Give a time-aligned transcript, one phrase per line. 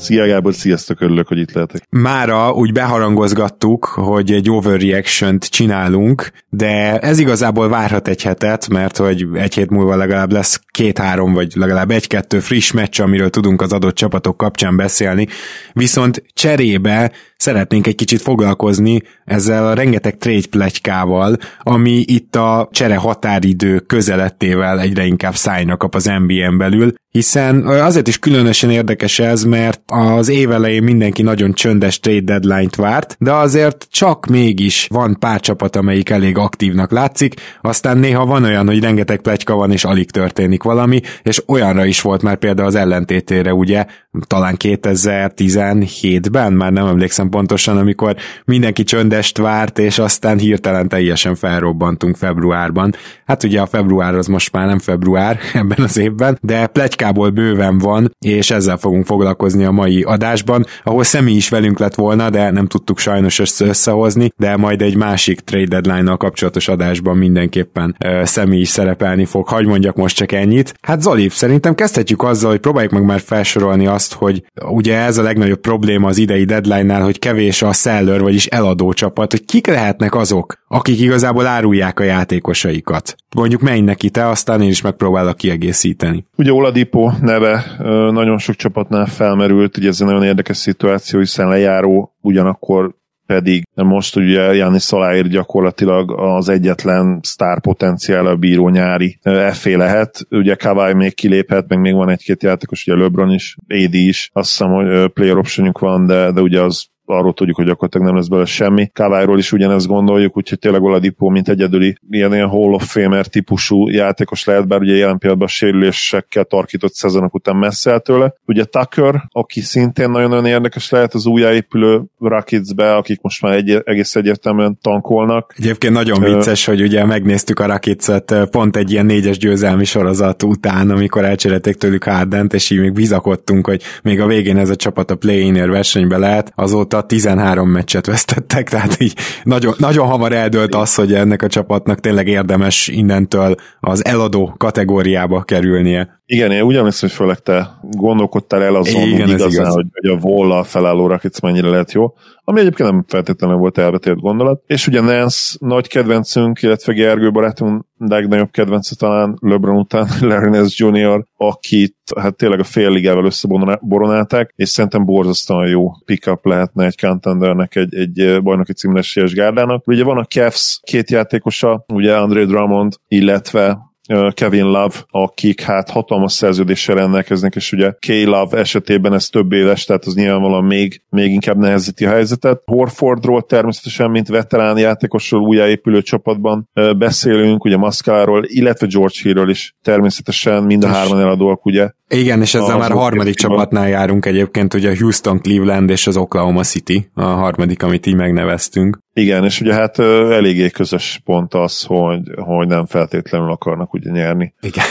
[0.00, 1.82] Szia Gábor, sziasztok, örülök, hogy itt lehetek.
[1.90, 9.26] Mára úgy beharangozgattuk, hogy egy overreaction-t csinálunk, de ez igazából várhat egy hetet, mert hogy
[9.34, 13.94] egy hét múlva legalább lesz két-három, vagy legalább egy-kettő friss meccs, amiről tudunk az adott
[13.94, 15.26] csapatok kapcsán beszélni.
[15.72, 23.78] Viszont cserébe szeretnénk egy kicsit foglalkozni ezzel a rengeteg trade ami itt a csere határidő
[23.78, 29.80] közelettével egyre inkább szájnak kap az NBA-n belül, hiszen azért is különösen érdekes ez, mert
[29.90, 35.40] az év elején mindenki nagyon csöndes trade deadline-t várt, de azért csak mégis van pár
[35.40, 40.10] csapat, amelyik elég aktívnak látszik, aztán néha van olyan, hogy rengeteg plegyka van, és alig
[40.10, 43.86] történik valami, és olyanra is volt már például az ellentétére, ugye,
[44.26, 52.16] talán 2017-ben, már nem emlékszem pontosan, amikor mindenki csöndest várt, és aztán hirtelen teljesen felrobbantunk
[52.16, 52.94] februárban.
[53.26, 57.78] Hát ugye a február az most már nem február ebben az évben, de plegykából bőven
[57.78, 62.50] van, és ezzel fogunk foglalkozni a mai adásban, ahol személy is velünk lett volna, de
[62.50, 68.68] nem tudtuk sajnos összehozni, de majd egy másik trade deadline-nal kapcsolatos adásban mindenképpen ö, is
[68.68, 69.48] szerepelni fog.
[69.48, 70.74] Hagy mondjak most csak ennyit.
[70.80, 75.22] Hát Zoli, szerintem kezdhetjük azzal, hogy próbáljuk meg már felsorolni azt, hogy ugye ez a
[75.22, 80.14] legnagyobb probléma az idei deadline-nál, hogy kevés a seller, vagyis eladó csapat, hogy kik lehetnek
[80.14, 83.14] azok, akik igazából árulják a játékosaikat.
[83.36, 86.26] Mondjuk menj neki te, aztán én is megpróbálok kiegészíteni.
[86.36, 87.64] Ugye Oladipo neve
[88.10, 92.98] nagyon sok csapatnál felmerült, ugye ez egy nagyon érdekes szituáció, hiszen lejáró ugyanakkor
[93.34, 100.26] pedig most ugye János Szaláért gyakorlatilag az egyetlen sztár potenciál a bíró nyári effé lehet.
[100.30, 104.48] Ugye Kawai még kiléphet, meg még van egy-két játékos, ugye LeBron is, AD is, azt
[104.48, 108.28] hiszem, hogy player optionjuk van, de, de ugye az arról tudjuk, hogy gyakorlatilag nem lesz
[108.28, 108.90] belőle semmi.
[108.92, 113.88] Kávályról is ugyanezt gondoljuk, úgyhogy tényleg Oladipo, mint egyedüli ilyen, ilyen Hall of Famer típusú
[113.88, 118.34] játékos lehet, bár ugye jelen pillanatban a sérülésekkel tarkított szezonok után messze tőle.
[118.46, 124.16] Ugye Tucker, aki szintén nagyon-nagyon érdekes lehet az újjáépülő Rakidsbe, akik most már egy, egész
[124.16, 125.54] egyértelműen tankolnak.
[125.58, 130.90] Egyébként nagyon vicces, hogy ugye megnéztük a Rakicet pont egy ilyen négyes győzelmi sorozat után,
[130.90, 135.10] amikor elcserélték tőlük Hardent, és így még bizakodtunk, hogy még a végén ez a csapat
[135.10, 136.52] a play versenybe lehet.
[136.54, 142.00] Azóta 13 meccset vesztettek, tehát így nagyon, nagyon hamar eldőlt az, hogy ennek a csapatnak
[142.00, 146.19] tényleg érdemes innentől az eladó kategóriába kerülnie.
[146.32, 149.74] Igen, én ugyanis, hogy főleg te gondolkodtál el azon Igen, igazán, igaz.
[149.74, 152.14] hogy, hogy a Volla felálló Rakic mennyire lehet jó,
[152.44, 154.62] ami egyébként nem feltétlenül volt elvetett gondolat.
[154.66, 160.86] És ugye Nance nagy kedvencünk, illetve Gergő barátunk legnagyobb kedvence talán LeBron után, Larry Nance
[160.86, 167.00] Jr., akit hát tényleg a fél ligával összeboronálták, és szerintem borzasztóan jó pick-up lehetne egy
[167.00, 169.86] contendernek, egy, egy bajnoki címlesélyes gárdának.
[169.86, 173.89] Ugye van a Cavs két játékosa, ugye André Drummond, illetve
[174.34, 178.06] Kevin Love, akik hát hatalmas szerződéssel rendelkeznek, és ugye K.
[178.24, 182.62] Love esetében ez több éves, tehát az nyilvánvalóan még, még inkább nehezíti a helyzetet.
[182.64, 190.62] Horfordról természetesen, mint veterán játékosról újjáépülő csapatban beszélünk, ugye Maszkáról, illetve George Hillről is természetesen
[190.62, 191.90] mind a hárman eladóak, ugye.
[192.08, 196.16] Igen, és ezzel már a harmadik csapatnál járunk egyébként, ugye a Houston, Cleveland és az
[196.16, 198.98] Oklahoma City, a harmadik, amit így megneveztünk.
[199.12, 204.54] Igen, és ugye hát eléggé közös pont az, hogy, hogy nem feltétlenül akarnak ugye nyerni.
[204.60, 204.84] Igen.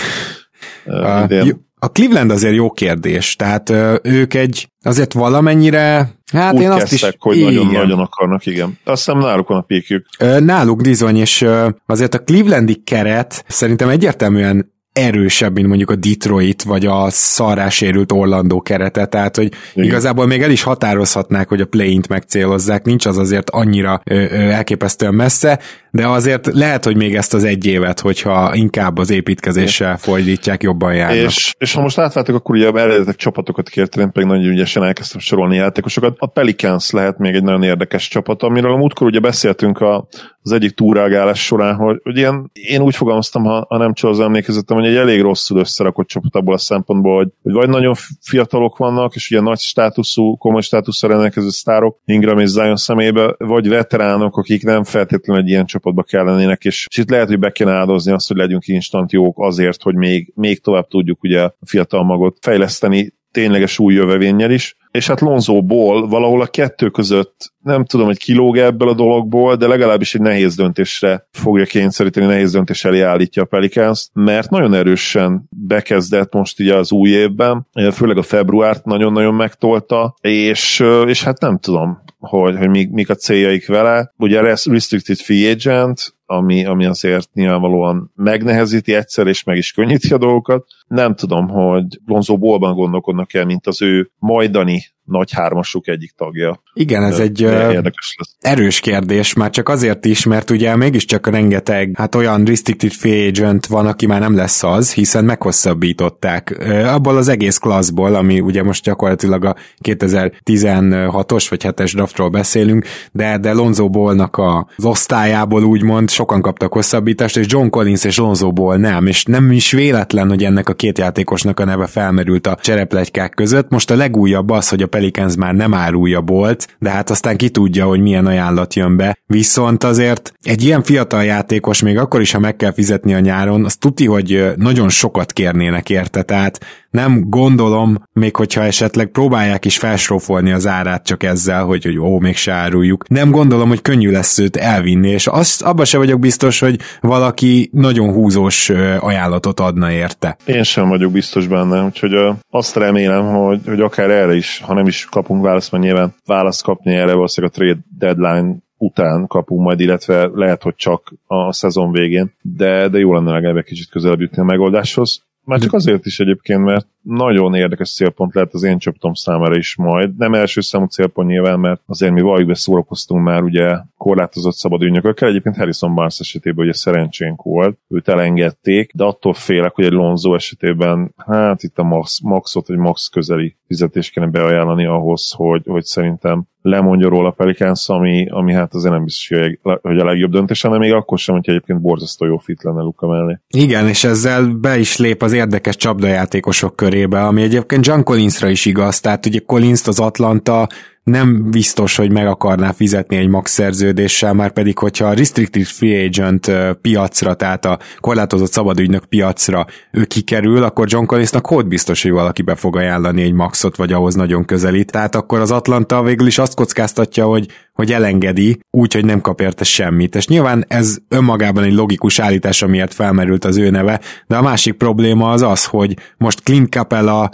[0.86, 1.48] Uh,
[1.82, 3.70] a Cleveland azért jó kérdés, tehát
[4.04, 7.18] ők egy azért valamennyire Hát Úgy én azt kezdtek, is...
[7.20, 8.78] hogy nagyon-nagyon akarnak, igen.
[8.84, 10.06] Azt hiszem náluk van a pékjük.
[10.40, 11.46] Náluk bizony, és
[11.86, 18.62] azért a Clevelandi keret szerintem egyértelműen erősebb, mint mondjuk a Detroit, vagy a szarrásérült Orlandó
[18.62, 19.88] kerete, tehát hogy Igen.
[19.88, 24.36] igazából még el is határozhatnák, hogy a play-int megcélozzák, nincs az azért annyira ö, ö,
[24.36, 25.60] elképesztően messze,
[25.92, 30.94] de azért lehet, hogy még ezt az egy évet, hogyha inkább az építkezéssel fordítják, jobban
[30.94, 31.26] járnak.
[31.26, 35.56] És, és ha most átváltok, akkor ugye eredetek csapatokat kértem, pedig nagyon ügyesen elkezdtem sorolni
[35.56, 36.16] játékosokat.
[36.18, 40.08] A Pelicans lehet még egy nagyon érdekes csapat, amiről a múltkor ugye beszéltünk a,
[40.50, 44.20] az egyik túrágálás során, hogy, hogy ilyen, én úgy fogalmaztam, ha, ha nem csak az
[44.20, 48.78] emlékezetem, hogy egy elég rosszul összerakott csapat abból a szempontból, hogy, hogy vagy nagyon fiatalok
[48.78, 54.38] vannak, és ugye nagy státuszú, komoly státuszra rendelkező sztárok Ingram és Zion szemébe, vagy veteránok,
[54.38, 57.72] akik nem feltétlenül egy ilyen csapatba kell lennének, és, és itt lehet, hogy be kéne
[57.72, 62.04] áldozni azt, hogy legyünk instant jók azért, hogy még, még tovább tudjuk ugye a fiatal
[62.04, 68.06] magot fejleszteni tényleges új jövevénnyel is, és hát Lonzóból valahol a kettő között nem tudom,
[68.06, 73.02] hogy kilóg ebből a dologból, de legalábbis egy nehéz döntésre fogja kényszeríteni, nehéz döntés elé
[73.02, 78.86] állítja a Pelicans, mert nagyon erősen bekezdett most ugye az új évben, főleg a februárt
[78.86, 84.14] nagyon-nagyon megtolta, és, és hát nem tudom, hogy, hogy mik, mik a céljaik vele.
[84.18, 90.18] Ugye restricted free agent, ami, ami azért nyilvánvalóan megnehezíti egyszer, és meg is könnyíti a
[90.18, 90.66] dolgokat.
[90.88, 96.64] Nem tudom, hogy Lonzo Ballban gondolkodnak el, mint az ő majdani nagy hármasuk egyik tagja.
[96.74, 98.36] Igen, ez egy érdekes lesz.
[98.40, 103.66] erős kérdés, már csak azért is, mert ugye mégiscsak rengeteg, hát olyan restricted free agent
[103.66, 106.58] van, aki már nem lesz az, hiszen meghosszabbították.
[106.86, 113.38] Abból az egész klasszból, ami ugye most gyakorlatilag a 2016-os vagy 7-es draftról beszélünk, de,
[113.38, 118.78] de Lonzo Ballnak az osztályából úgymond sokan kaptak hosszabbítást, és John Collins és Lonzo Ball
[118.78, 123.34] nem, és nem is véletlen, hogy ennek a két játékosnak a neve felmerült a csereplegykák
[123.34, 123.70] között.
[123.70, 127.50] Most a legújabb az, hogy a Pelicans már nem árulja bolt, de hát aztán ki
[127.50, 129.18] tudja, hogy milyen ajánlat jön be.
[129.26, 133.66] Viszont azért egy ilyen fiatal játékos még akkor is, ha meg kell fizetni a nyáron,
[133.66, 136.60] az tuti, hogy nagyon sokat kérnének érte, tehát
[136.92, 142.20] nem gondolom, még hogyha esetleg próbálják is felsrófolni az árát csak ezzel, hogy, hogy ó,
[142.20, 143.08] még se áruljuk.
[143.08, 147.70] Nem gondolom, hogy könnyű lesz őt elvinni, és az, abban se vagyok biztos, hogy valaki
[147.74, 148.70] nagyon húzós
[149.00, 150.38] ajánlatot adna érte.
[150.46, 152.14] Én sem vagyok biztos benne, úgyhogy
[152.50, 156.64] azt remélem, hogy, hogy akár erre is, ha nem is kapunk választ, mert nyilván választ
[156.64, 161.92] kapni erre valószínűleg a trade deadline után kapunk majd, illetve lehet, hogy csak a szezon
[161.92, 165.28] végén, de, de jó lenne legalább egy kicsit közelebb jutni a megoldáshoz.
[165.50, 169.76] Már csak azért is egyébként, mert nagyon érdekes célpont lehet az én csapatom számára is
[169.76, 170.18] majd.
[170.18, 175.30] Nem első számú célpont nyilván, mert azért mi be szórakoztunk már ugye korlátozott szabad ügynökökkel.
[175.30, 180.34] Egyébként Harrison Barnes esetében ugye szerencsénk volt, őt elengedték, de attól félek, hogy egy Lonzo
[180.34, 185.84] esetében hát itt a max, maxot, vagy max közeli fizetést kéne beajánlani ahhoz, hogy, hogy
[185.84, 189.40] szerintem lemondja róla Pelicans, ami, ami hát azért nem biztos,
[189.82, 193.08] hogy a legjobb döntés, hanem még akkor sem, hogy egyébként borzasztó jó fit lenne Luka
[193.08, 193.40] mellé.
[193.48, 198.66] Igen, és ezzel be is lép az érdekes csapdajátékosok körébe, ami egyébként John Collinsra is
[198.66, 200.68] igaz, tehát ugye Collins az Atlanta
[201.10, 206.06] nem biztos, hogy meg akarná fizetni egy max szerződéssel, már pedig, hogyha a restricted free
[206.06, 206.52] agent
[206.82, 212.42] piacra, tehát a korlátozott szabadügynök piacra ő kikerül, akkor John Collinsnak hogy biztos, hogy valaki
[212.42, 214.92] be fog ajánlani egy maxot, vagy ahhoz nagyon közelít.
[214.92, 219.42] Tehát akkor az Atlanta végül is azt kockáztatja, hogy hogy elengedi, úgy, hogy nem kap
[219.42, 220.16] érte semmit.
[220.16, 224.74] És nyilván ez önmagában egy logikus állítás, amiért felmerült az ő neve, de a másik
[224.74, 227.32] probléma az az, hogy most Clint Capella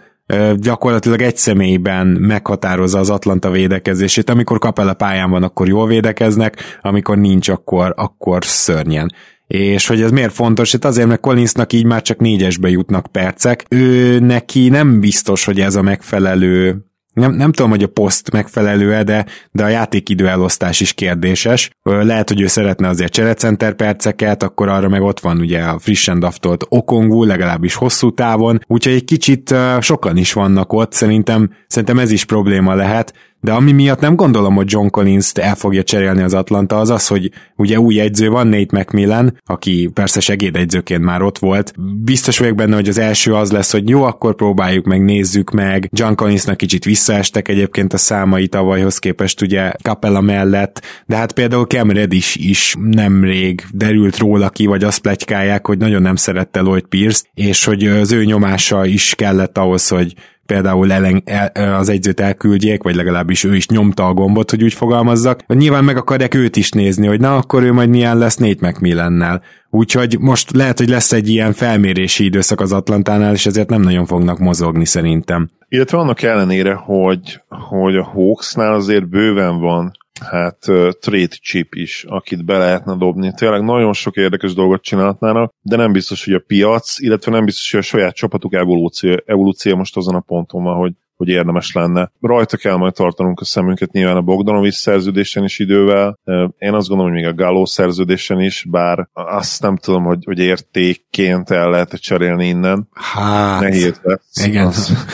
[0.55, 4.29] gyakorlatilag egy személyben meghatározza az Atlanta védekezését.
[4.29, 9.13] Amikor Capella pályán van, akkor jól védekeznek, amikor nincs, akkor, akkor szörnyen.
[9.47, 10.71] És hogy ez miért fontos?
[10.71, 13.65] Hát azért, mert Collinsnak így már csak négyesbe jutnak percek.
[13.69, 16.85] Ő neki nem biztos, hogy ez a megfelelő
[17.15, 21.69] nem, nem tudom, hogy a poszt megfelelő-e, de, de a játékidő elosztás is kérdéses.
[21.83, 26.19] Lehet, hogy ő szeretne azért cserecenter perceket, akkor arra meg ott van ugye a frissen
[26.19, 32.11] daftolt Okongu, legalábbis hosszú távon, úgyhogy egy kicsit sokan is vannak ott, szerintem, szerintem ez
[32.11, 33.13] is probléma lehet,
[33.45, 37.07] de ami miatt nem gondolom, hogy John Collins-t el fogja cserélni az Atlanta, az az,
[37.07, 41.73] hogy ugye új egyző van, Nate McMillan, aki persze segédegyzőként már ott volt.
[42.03, 45.89] Biztos vagyok benne, hogy az első az lesz, hogy jó, akkor próbáljuk meg, nézzük meg.
[45.91, 51.65] John Collinsnak kicsit visszaestek egyébként a számai tavalyhoz képest ugye Capella mellett, de hát például
[51.65, 56.85] Cam Reddish is nemrég derült róla ki, vagy azt plegykálják, hogy nagyon nem szerette Lloyd
[56.85, 60.13] Pierce, és hogy az ő nyomása is kellett ahhoz, hogy
[60.45, 64.73] például ellen, el, az egyzőt elküldjék, vagy legalábbis ő is nyomta a gombot, hogy úgy
[64.73, 65.45] fogalmazzak.
[65.47, 69.41] Nyilván meg akarják őt is nézni, hogy na akkor ő majd milyen lesz Nate McMillannel.
[69.69, 74.05] Úgyhogy most lehet, hogy lesz egy ilyen felmérési időszak az Atlantánál, és ezért nem nagyon
[74.05, 75.49] fognak mozogni szerintem.
[75.69, 79.91] Illetve annak ellenére, hogy, hogy a Hawksnál azért bőven van
[80.23, 80.57] hát
[80.99, 83.33] trade chip is, akit be lehetne dobni.
[83.35, 87.71] Tényleg nagyon sok érdekes dolgot csinálhatnának, de nem biztos, hogy a piac, illetve nem biztos,
[87.71, 92.11] hogy a saját csapatuk evolúció, evolúció most azon a ponton van, hogy hogy érdemes lenne.
[92.21, 96.19] Rajta kell majd tartanunk a szemünket nyilván a Bogdanovics szerződésen is idővel.
[96.57, 100.39] Én azt gondolom, hogy még a Galo szerződésen is, bár azt nem tudom, hogy, hogy
[100.39, 102.87] értékként el lehet cserélni innen.
[102.93, 104.45] Hát, Nehéz lesz.
[104.45, 104.65] Igen.
[104.65, 105.07] Az,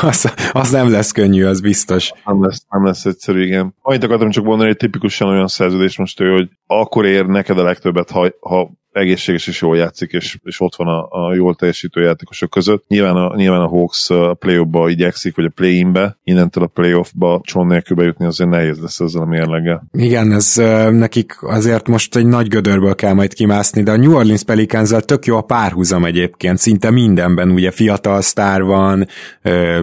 [0.00, 2.12] az, az, nem lesz könnyű, az biztos.
[2.24, 3.74] Nem lesz, nem lesz egyszerű, igen.
[3.82, 7.62] Annyit akartam csak mondani, hogy tipikusan olyan szerződés most ő, hogy akkor ér neked a
[7.62, 12.02] legtöbbet, ha, ha egészséges és jól játszik, és, és ott van a, a jól teljesítő
[12.02, 12.84] játékosok között.
[12.88, 17.66] Nyilván a, nyilván a Hawks a play-offba igyekszik, vagy a play-inbe, innentől a play-offba cson
[17.66, 19.88] nélkül bejutni azért nehéz lesz ezzel a mérleggel.
[19.92, 20.54] Igen, ez
[20.90, 25.26] nekik azért most egy nagy gödörből kell majd kimászni, de a New Orleans pelicans tök
[25.26, 29.06] jó a párhuzam egyébként, szinte mindenben, ugye fiatal sztár van,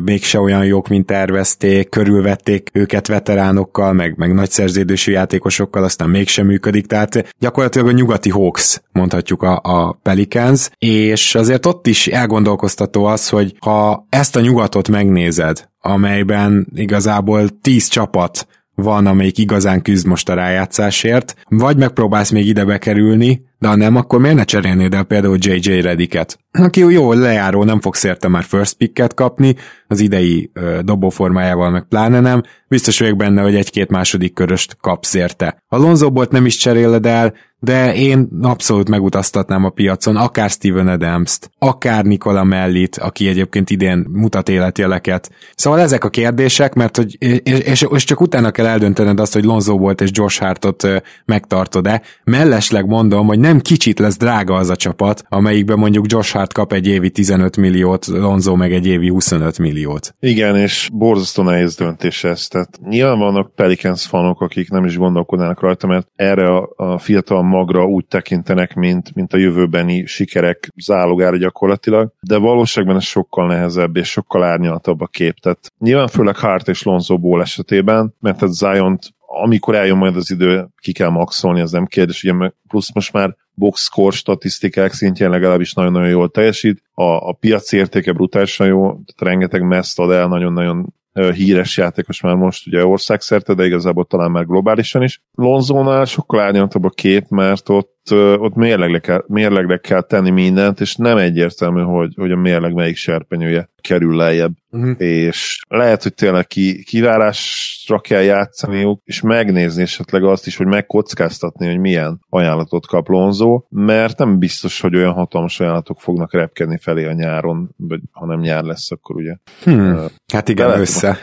[0.03, 6.45] mégse olyan jók, mint tervezték, körülvették őket veteránokkal, meg, meg nagy szerződésű játékosokkal, aztán mégsem
[6.45, 13.05] működik, tehát gyakorlatilag a nyugati Hawks, mondhatjuk a, a Pelicans, és azért ott is elgondolkoztató
[13.05, 20.07] az, hogy ha ezt a nyugatot megnézed, amelyben igazából tíz csapat van, amelyik igazán küzd
[20.07, 24.93] most a rájátszásért, vagy megpróbálsz még ide bekerülni, de ha nem, akkor miért ne cserélnéd
[24.93, 26.39] el például JJ Rediket?
[26.51, 29.55] Aki jó lejáró, nem fogsz érte már first picket kapni,
[29.87, 35.13] az idei ö, dobóformájával meg pláne nem, biztos vagyok benne, hogy egy-két második köröst kapsz
[35.13, 35.63] érte.
[35.67, 37.33] A Lonzo Bolt nem is cseréled el,
[37.65, 44.05] de én abszolút megutaztatnám a piacon akár Steven Adams-t, akár Nikola Mellit, aki egyébként idén
[44.11, 45.31] mutat életjeleket.
[45.55, 49.77] Szóval ezek a kérdések, mert hogy, és, és csak utána kell eldöntened azt, hogy Lonzo
[49.77, 50.87] volt és Josh Hartot
[51.25, 52.01] megtartod-e.
[52.23, 56.73] Mellesleg mondom, hogy nem kicsit lesz drága az a csapat, amelyikben mondjuk Josh Hart kap
[56.73, 60.15] egy évi 15 milliót, Lonzo meg egy évi 25 milliót.
[60.19, 62.47] Igen, és borzasztó nehéz döntés ez.
[62.47, 67.43] Tehát nyilván vannak Pelicans fanok, akik nem is gondolkodnának rajta, mert erre a, a fiatal
[67.55, 73.97] magra úgy tekintenek, mint, mint a jövőbeni sikerek zálogára gyakorlatilag, de valóságban ez sokkal nehezebb
[73.97, 75.39] és sokkal árnyaltabb a kép.
[75.39, 78.97] Tehát nyilván főleg Hart és Lonzo Ball esetében, mert a zion
[79.43, 83.35] amikor eljön majd az idő, ki kell maxolni, az nem kérdés, ugye plusz most már
[83.53, 89.15] box score statisztikák szintjén legalábbis nagyon-nagyon jól teljesít, a, a piac értéke brutálisan jó, tehát
[89.17, 90.93] rengeteg meszt ad el, nagyon-nagyon
[91.33, 95.21] híres játékos már most ugye országszerte, de igazából talán már globálisan is.
[95.33, 100.95] Lonzónál sokkal árnyaltabb a kép, mert ott, ott mérlegre, kell, mérlegre kell tenni mindent, és
[100.95, 104.53] nem egyértelmű, hogy, hogy a mérleg melyik serpenyője kerül lejjebb.
[104.71, 105.01] Uh-huh.
[105.01, 111.67] És lehet, hogy tényleg ki, kivárásra kell játszaniuk, és megnézni esetleg azt is, hogy megkockáztatni,
[111.67, 117.05] hogy milyen ajánlatot kap Lonzo, mert nem biztos, hogy olyan hatalmas ajánlatok fognak repkedni felé
[117.05, 119.35] a nyáron, vagy ha nem nyár lesz, akkor ugye.
[119.63, 120.05] Hmm.
[120.33, 121.19] Hát igen, össze.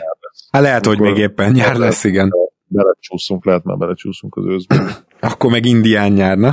[0.51, 2.33] Hát lehet, hogy még éppen nyár lesz, igen.
[2.67, 5.05] Belecsúszunk, lehet már belecsúszunk az őszbe.
[5.23, 6.47] Akkor meg indián nyárna.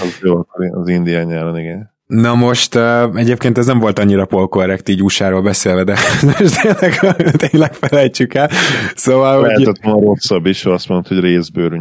[0.00, 1.94] az jó, az indián nyáron, igen.
[2.06, 5.96] Na most uh, egyébként ez nem volt annyira polkorrekt így usa beszélve, de
[6.38, 8.50] most tényleg, tényleg felejtsük el.
[8.94, 10.02] Szóval, Lehetett hogy...
[10.02, 11.76] rosszabb is, azt mondta, hogy részbőrű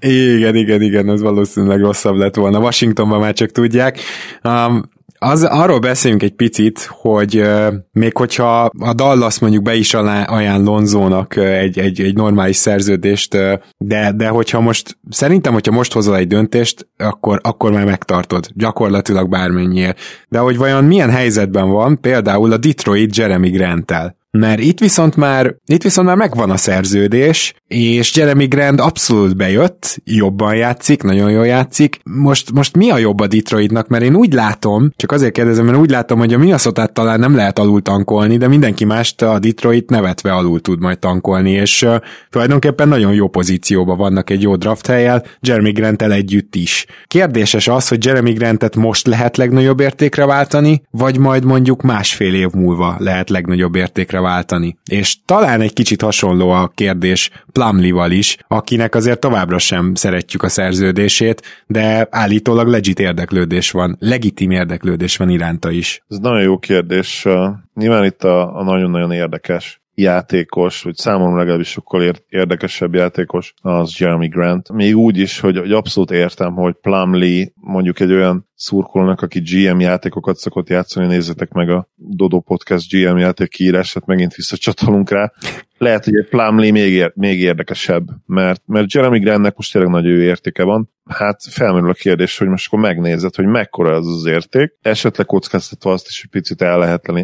[0.00, 2.58] Igen, igen, igen, az valószínűleg rosszabb lett volna.
[2.58, 3.98] Washingtonban már csak tudják.
[4.44, 4.90] Um,
[5.22, 10.64] az, arról beszéljünk egy picit, hogy uh, még hogyha a Dallas mondjuk be is ajánl
[10.64, 13.36] Lonzónak egy, egy, egy normális szerződést,
[13.78, 19.28] de, de hogyha most, szerintem, hogyha most hozol egy döntést, akkor, akkor már megtartod, gyakorlatilag
[19.28, 19.98] bármennyiért.
[20.28, 24.18] De hogy vajon milyen helyzetben van például a Detroit Jeremy Grant-tel?
[24.30, 30.00] Mert itt viszont már, itt viszont már megvan a szerződés, és Jeremy Grant abszolút bejött,
[30.04, 32.00] jobban játszik, nagyon jól játszik.
[32.04, 33.88] Most, most mi a jobb a Detroitnak?
[33.88, 37.34] Mert én úgy látom, csak azért kérdezem, mert úgy látom, hogy a minnesota talán nem
[37.34, 41.96] lehet alul tankolni, de mindenki mást a Detroit nevetve alul tud majd tankolni, és uh,
[42.30, 46.86] tulajdonképpen nagyon jó pozícióban vannak egy jó draft helyel, Jeremy grant együtt is.
[47.06, 52.50] Kérdéses az, hogy Jeremy Grantet most lehet legnagyobb értékre váltani, vagy majd mondjuk másfél év
[52.50, 54.76] múlva lehet legnagyobb értékre váltani.
[54.90, 60.48] És talán egy kicsit hasonló a kérdés Plumlival is, akinek azért továbbra sem szeretjük a
[60.48, 66.02] szerződését, de állítólag legit érdeklődés van, legitim érdeklődés van iránta is.
[66.08, 67.26] Ez nagyon jó kérdés.
[67.74, 74.28] Nyilván itt a, a nagyon-nagyon érdekes játékos, vagy számomra legalábbis sokkal érdekesebb játékos, az Jeremy
[74.28, 74.72] Grant.
[74.72, 79.80] Még úgy is, hogy, hogy abszolút értem, hogy Plumlee mondjuk egy olyan szurkolnak, aki GM
[79.80, 85.32] játékokat szokott játszani, nézzetek meg a Dodo Podcast GM játék kiírását, megint visszacsatolunk rá.
[85.78, 90.06] Lehet, hogy egy Plumlee még, ér, még érdekesebb, mert, mert Jeremy Grantnek most tényleg nagy
[90.06, 90.90] ő értéke van.
[91.04, 95.92] Hát felmerül a kérdés, hogy most akkor megnézed, hogy mekkora az az érték, esetleg kockáztatva
[95.92, 96.62] azt is, hogy picit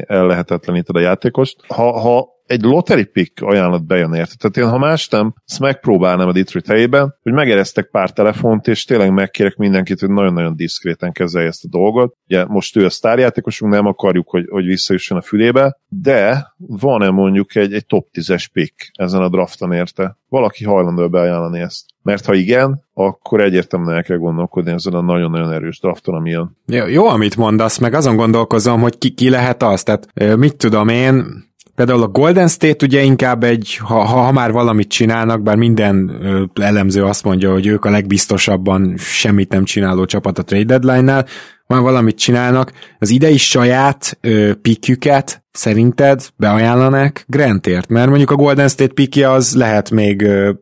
[0.06, 1.56] ellehetetleníted a játékost.
[1.66, 4.34] Ha, ha egy lottery pick ajánlat bejön érte.
[4.38, 8.84] Tehát én, ha más nem, ezt megpróbálnám a Detroit helyében, hogy megeresztek pár telefont, és
[8.84, 12.16] tényleg megkérek mindenkit, hogy nagyon-nagyon diszkréten kezelje ezt a dolgot.
[12.28, 17.54] Ugye most ő a sztárjátékosunk, nem akarjuk, hogy, hogy visszajusson a fülébe, de van-e mondjuk
[17.54, 20.16] egy, egy top 10-es pick ezen a drafton érte?
[20.28, 21.84] Valaki hajlandó beajánlani ezt?
[22.02, 26.56] Mert ha igen, akkor egyértelműen el kell gondolkodni ezen a nagyon-nagyon erős drafton, ami jön.
[26.66, 29.82] Jó, jó, amit mondasz, meg azon gondolkozom, hogy ki, ki lehet az.
[29.82, 31.44] Tehát mit tudom én,
[31.76, 36.10] például a Golden State ugye inkább egy, ha, ha már valamit csinálnak, bár minden
[36.54, 41.26] elemző azt mondja, hogy ők a legbiztosabban semmit nem csináló csapat a trade deadline-nál,
[41.66, 47.88] van valamit csinálnak, az idei saját ö, pikjüket szerinted beajánlanák Grantért?
[47.88, 50.52] Mert mondjuk a Golden State pikje az lehet még ö,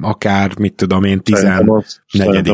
[0.00, 1.84] akár, mit tudom én, 14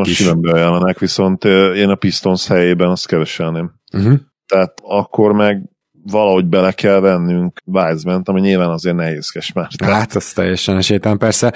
[0.06, 0.16] is.
[0.16, 3.70] Szerintem beajánlanák, viszont én a Pistons helyében azt keveselném.
[3.92, 4.18] Uh-huh.
[4.46, 5.62] Tehát akkor meg
[6.10, 9.68] valahogy bele kell vennünk wiseman ami nyilván azért nehézkes már.
[9.84, 11.54] Hát, az teljesen esélytelen persze.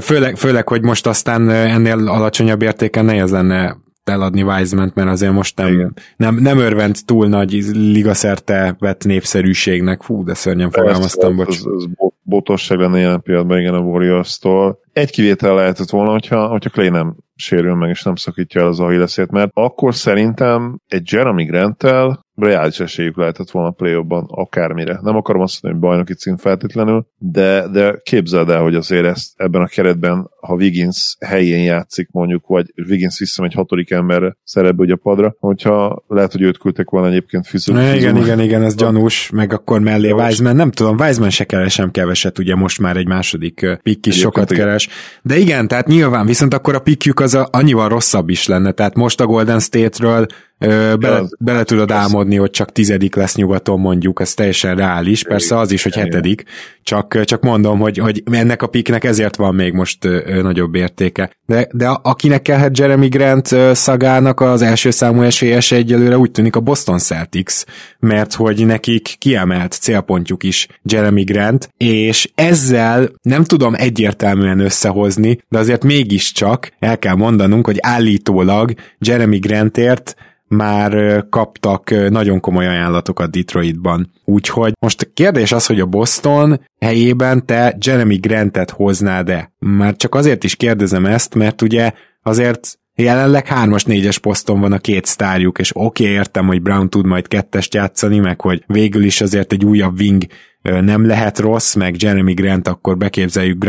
[0.00, 5.56] Főleg, főleg, hogy most aztán ennél alacsonyabb értéken nehéz lenne eladni Wiseman, mert azért most
[5.56, 10.02] nem, nem, nem örvend túl nagy ligaszerte vett népszerűségnek.
[10.02, 11.56] Fú, de szörnyen fogalmaztam, bocs.
[11.56, 11.84] Ez, ez
[12.22, 14.78] botosság lenne jelen pillanatban, igen, a Warriors-tól.
[14.92, 18.80] Egy kivétel lehetett volna, hogyha, hogyha Clay nem sérül meg, és nem szakítja el az
[18.80, 24.98] Achillesét, mert akkor szerintem egy Jeremy Grant-tel reális esélyük lehetett volna a play akármire.
[25.02, 29.32] Nem akarom azt mondani, hogy bajnoki cím feltétlenül, de, de képzeld el, hogy azért ezt
[29.36, 34.92] ebben a keretben, ha Wiggins helyén játszik mondjuk, vagy Wiggins visszamegy hatodik ember szerepbe ugye
[34.92, 37.96] a padra, hogyha lehet, hogy őt küldtek volna egyébként fizikai.
[37.96, 41.90] Igen, igen, igen, ez gyanús, meg akkor mellé Wiseman, nem tudom, Wiseman se keres sem
[41.90, 44.64] keveset, ugye most már egy második pick is sokat igen.
[44.64, 44.87] keres,
[45.22, 48.94] de igen, tehát nyilván, viszont akkor a pickjük az a, annyival rosszabb is lenne, tehát
[48.94, 50.26] most a Golden State-ről
[50.58, 55.70] bele, bele tudod álmodni, hogy csak tizedik lesz nyugaton mondjuk, ez teljesen reális, persze az
[55.70, 56.44] is, hogy hetedik,
[56.82, 61.30] csak, csak mondom, hogy, hogy ennek a piknek ezért van még most ö, nagyobb értéke.
[61.46, 66.56] De, de akinek kellhet Jeremy Grant ö, szagának az első számú esélyes egyelőre úgy tűnik
[66.56, 67.62] a Boston Celtics,
[67.98, 75.58] mert hogy nekik kiemelt célpontjuk is Jeremy Grant, és ezzel nem tudom egyértelműen összehozni, de
[75.58, 80.16] azért mégiscsak el kell mondanunk, hogy állítólag Jeremy Grantért
[80.48, 84.10] már kaptak nagyon komoly ajánlatokat Detroitban.
[84.24, 89.52] Úgyhogy most a kérdés az, hogy a Boston helyében te Jeremy Grantet hoznád-e?
[89.58, 94.78] Már csak azért is kérdezem ezt, mert ugye azért Jelenleg hármas, négyes poszton van a
[94.78, 99.04] két sztárjuk, és oké, okay, értem, hogy Brown tud majd kettest játszani, meg hogy végül
[99.04, 100.22] is azért egy újabb wing
[100.62, 103.64] nem lehet rossz, meg Jeremy Grant akkor beképzeljük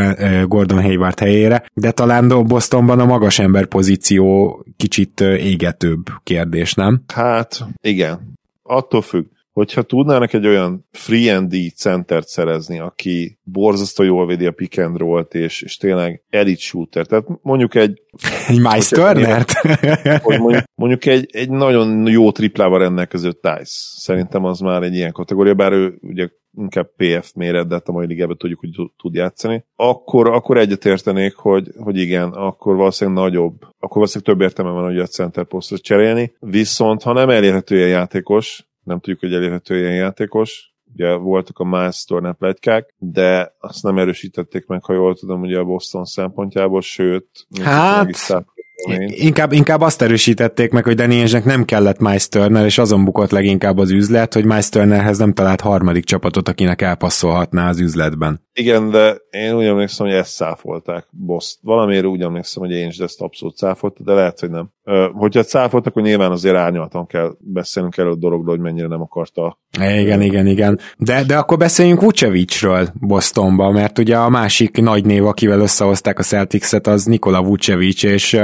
[0.46, 7.03] Gordon Hayward helyére, de talán Bostonban a magas ember pozíció kicsit égetőbb kérdés, nem?
[7.07, 8.37] Hát, igen.
[8.64, 9.25] Attól függ
[9.59, 14.77] hogyha tudnának egy olyan free and D centert szerezni, aki borzasztó jól védi a pick
[14.77, 18.01] and roll-t, és, és tényleg elite shooter, tehát mondjuk egy...
[18.48, 19.51] Egy Miles Turnert?
[20.24, 23.74] Mondjuk, mondjuk egy, egy nagyon jó triplával rendelkező Tice.
[23.98, 27.92] Szerintem az már egy ilyen kategória, bár ő ugye inkább PF méret, de hát a
[27.92, 33.62] mai ligában tudjuk, hogy tud játszani, akkor, akkor egyetértenék, hogy, hogy igen, akkor valószínűleg nagyobb,
[33.62, 37.90] akkor valószínűleg több értelme van, hogy a center posztot cserélni, viszont ha nem elérhető ilyen
[37.90, 43.98] játékos, nem tudjuk, hogy elérhető ilyen játékos, ugye voltak a Turner plegykák, de azt nem
[43.98, 48.29] erősítették meg, ha jól tudom, ugye a Boston szempontjából, sőt, hát,
[49.07, 53.31] Inkább, inkább azt erősítették meg, hogy Danny Ainge-nek nem kellett Miles Turner, és azon bukott
[53.31, 58.48] leginkább az üzlet, hogy Miles Turnerhez nem talált harmadik csapatot, akinek elpasszolhatná az üzletben.
[58.53, 61.57] Igen, de én úgy emlékszem, hogy ezt száfolták Boszt.
[61.61, 64.70] Valamiért úgy emlékszem, hogy Ainge ezt abszolút száfolta, de lehet, hogy nem.
[65.13, 69.59] Hogyha száfoltak, akkor nyilván azért árnyaltan kell beszélnünk erről a dologról, hogy mennyire nem akarta.
[69.79, 70.79] Igen, igen, igen.
[70.98, 76.24] De, de akkor beszéljünk Vucevicről Bostonba, mert ugye a másik nagy név, akivel összehozták a
[76.24, 78.39] Celtics-et, az Nikola Vucevic, és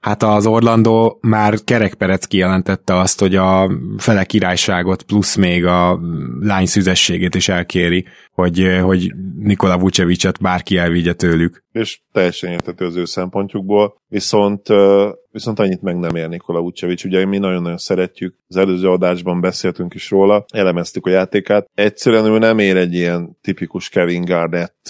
[0.00, 6.00] Hát az Orlando már kerekperec kijelentette azt, hogy a fele királyságot plusz még a
[6.40, 11.64] lány szüzességét is elkéri, hogy, hogy Nikola Vucevicet bárki elvigye tőlük.
[11.72, 14.66] És teljesen értető az ő szempontjukból, viszont,
[15.30, 17.04] viszont annyit meg nem ér Nikola Vucevic.
[17.04, 21.70] Ugye mi nagyon-nagyon szeretjük, az előző adásban beszéltünk is róla, elemeztük a játékát.
[21.74, 24.88] Egyszerűen ő nem ér egy ilyen tipikus Kevin Garnett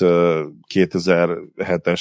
[0.74, 2.00] 2007-es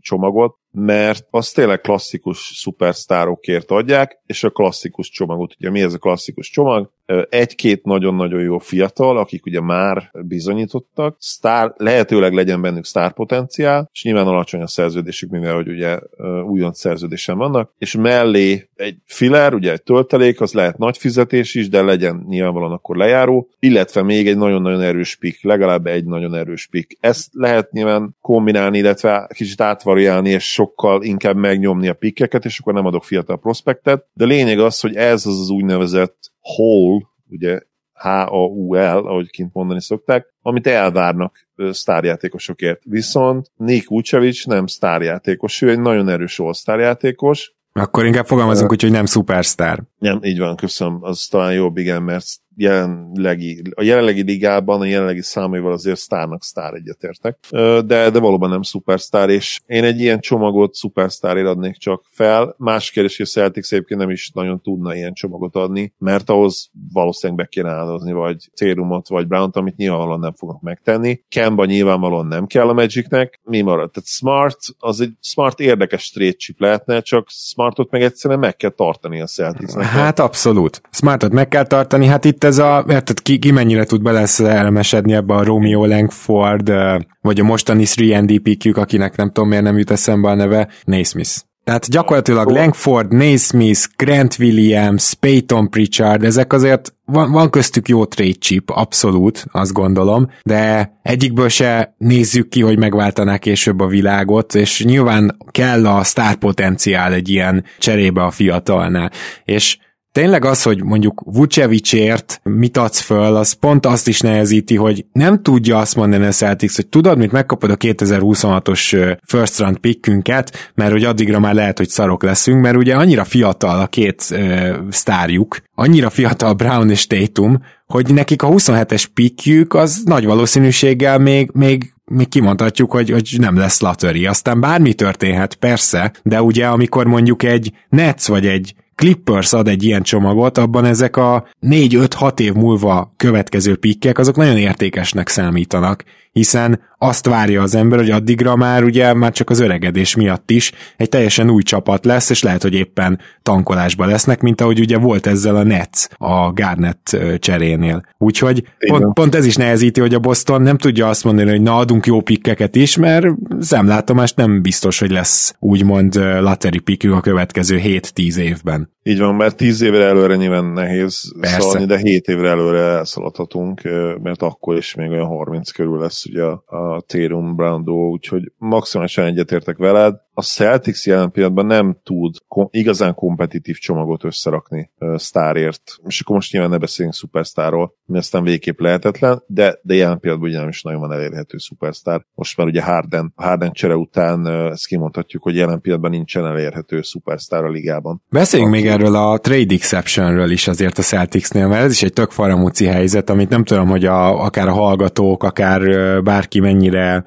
[0.00, 5.98] csomagot, mert az tényleg klasszikus szupersztárokért adják, és a klasszikus csomagot, ugye mi ez a
[5.98, 6.90] klasszikus csomag?
[7.28, 14.26] Egy-két nagyon-nagyon jó fiatal, akik ugye már bizonyítottak, sztár, lehetőleg legyen bennük sztárpotenciál, és nyilván
[14.26, 15.98] alacsony a szerződésük, mivel hogy ugye
[16.46, 21.68] újonc szerződésen vannak, és mellé egy filler, ugye egy töltelék, az lehet nagy fizetés is,
[21.68, 26.66] de legyen nyilvánvalóan akkor lejáró, illetve még egy nagyon-nagyon erős pik, legalább egy nagyon erős
[26.66, 26.96] pik.
[27.00, 32.74] Ezt lehet nyilván kombinálni, illetve kicsit átvariálni, és sokkal inkább megnyomni a pikkeket, és akkor
[32.74, 37.60] nem adok fiatal prospektet, de lényeg az, hogy ez az az úgynevezett hole, ugye
[37.92, 42.80] H-A-U-L, ahogy kint mondani szokták, amit elvárnak sztárjátékosokért.
[42.84, 48.90] Viszont Nick Vucevic nem sztárjátékos, ő egy nagyon erős all-sztárjátékos, akkor inkább fogalmazunk úgy, hogy
[48.90, 49.82] nem szupersztár.
[49.98, 50.98] Nem, így van, köszönöm.
[51.00, 56.74] Az talán jobb, igen, mert jelenlegi, a jelenlegi ligában, a jelenlegi számaival azért sztárnak sztár
[56.74, 57.38] egyetértek.
[57.84, 62.54] De, de valóban nem szupersztár, és én egy ilyen csomagot szupersztárért adnék csak fel.
[62.58, 66.70] Más kérdés, hogy a Celtics egyébként nem is nagyon tudna ilyen csomagot adni, mert ahhoz
[66.92, 71.20] valószínűleg be kéne áldozni, vagy Térumot, vagy Brown-t, amit nyilvánvalóan nem fognak megtenni.
[71.28, 73.40] Kemba nyilvánvalóan nem kell a Magicnek.
[73.44, 73.90] Mi marad?
[73.90, 78.70] Tehát Smart, az egy Smart érdekes trade chip lehetne, csak Smartot meg egyszerűen meg kell
[78.70, 79.84] tartani a Celticsnek.
[79.84, 80.80] Hát abszolút.
[80.90, 85.34] Smartot meg kell tartani, hát itt ez a, érted, ki, ki mennyire tud beleszerelmesedni ebbe
[85.34, 86.72] a Romeo Langford,
[87.20, 91.40] vagy a mostani 3 ndp akinek nem tudom miért nem jut eszembe a neve, Naismith.
[91.64, 98.32] Tehát gyakorlatilag Langford, Naismith, Grant Williams, Peyton Pritchard, ezek azért van, van köztük jó trade
[98.32, 104.84] chip, abszolút, azt gondolom, de egyikből se nézzük ki, hogy megváltanák később a világot, és
[104.84, 109.10] nyilván kell a sztárpotenciál egy ilyen cserébe a fiatalnál.
[109.44, 109.78] És
[110.12, 115.42] tényleg az, hogy mondjuk Vucevicért mit adsz föl, az pont azt is nehezíti, hogy nem
[115.42, 120.92] tudja azt mondani a Celtics, hogy tudod, mit megkapod a 2026-os first round pickünket, mert
[120.92, 125.56] hogy addigra már lehet, hogy szarok leszünk, mert ugye annyira fiatal a két uh, sztárjuk,
[125.74, 131.92] annyira fiatal Brown és Tatum, hogy nekik a 27-es pickjük az nagy valószínűséggel még, még
[132.04, 134.26] még kimondhatjuk, hogy, hogy nem lesz lottery.
[134.26, 139.82] Aztán bármi történhet, persze, de ugye amikor mondjuk egy Nets vagy egy Clippers ad egy
[139.82, 146.80] ilyen csomagot, abban ezek a 4-5-6 év múlva következő pikkek, azok nagyon értékesnek számítanak, hiszen
[146.98, 151.08] azt várja az ember, hogy addigra már ugye már csak az öregedés miatt is egy
[151.08, 155.56] teljesen új csapat lesz, és lehet, hogy éppen tankolásba lesznek, mint ahogy ugye volt ezzel
[155.56, 158.06] a Nets a Garnett cserénél.
[158.18, 161.76] Úgyhogy pont, pont, ez is nehezíti, hogy a Boston nem tudja azt mondani, hogy na
[161.76, 163.26] adunk jó pikkeket is, mert
[163.60, 168.90] szemlátomást nem biztos, hogy lesz úgymond lateri pikkük a következő 7-10 évben.
[169.02, 171.60] Így van, mert 10 évre előre nyilván nehéz Persze.
[171.60, 173.82] szaladni, de 7 évre előre elszaladhatunk,
[174.22, 179.24] mert akkor is még olyan 30 körül lesz ugye a, a Térum Brando, úgyhogy maximálisan
[179.24, 185.82] egyetértek veled a Celtics jelen pillanatban nem tud kom- igazán kompetitív csomagot összerakni uh, sztárért.
[186.06, 190.50] És akkor most nyilván ne beszéljünk szupersztárról, mi aztán végképp lehetetlen, de, de jelen pillanatban
[190.50, 192.24] ugye nem is nagyon van elérhető szupersztár.
[192.34, 197.02] Most már ugye Harden, Harden csere után uh, ezt kimondhatjuk, hogy jelen pillanatban nincsen elérhető
[197.02, 198.22] szupersztár a ligában.
[198.28, 202.30] Beszéljünk még erről a trade exceptionről is azért a Celticsnél, mert ez is egy tök
[202.30, 205.82] faramúci helyzet, amit nem tudom, hogy a, akár a hallgatók, akár
[206.22, 207.24] bárki mennyire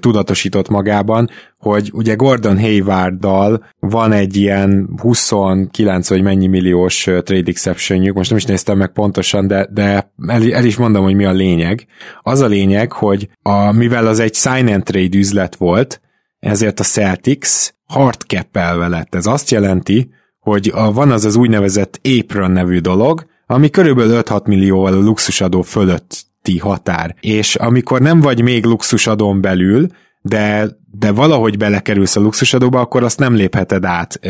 [0.00, 1.28] tudatosított magában,
[1.58, 8.38] hogy ugye Gordon Haywarddal van egy ilyen 29 vagy mennyi milliós trade exceptionjük, most nem
[8.38, 11.86] is néztem meg pontosan, de, de el, el is mondom, hogy mi a lényeg.
[12.22, 16.00] Az a lényeg, hogy a, mivel az egy sign and trade üzlet volt,
[16.38, 18.56] ezért a Celtics hard cap
[18.88, 19.14] lett.
[19.14, 24.46] Ez azt jelenti, hogy a, van az az úgynevezett apron nevű dolog, ami körülbelül 5-6
[24.46, 27.14] millióval a luxusadó fölött feletti határ.
[27.20, 29.86] És amikor nem vagy még luxusadón belül,
[30.22, 34.20] de, de valahogy belekerülsz a luxusadóba, akkor azt nem lépheted át.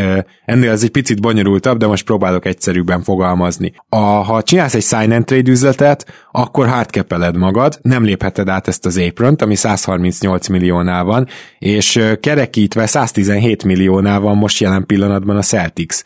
[0.44, 3.72] Ennél ez egy picit bonyolultabb, de most próbálok egyszerűbben fogalmazni.
[3.88, 8.86] A, ha csinálsz egy sign and trade üzletet, akkor hardcapeled magad, nem lépheted át ezt
[8.86, 11.26] az apron ami 138 milliónál van,
[11.58, 16.02] és kerekítve 117 milliónál van most jelen pillanatban a Celtics.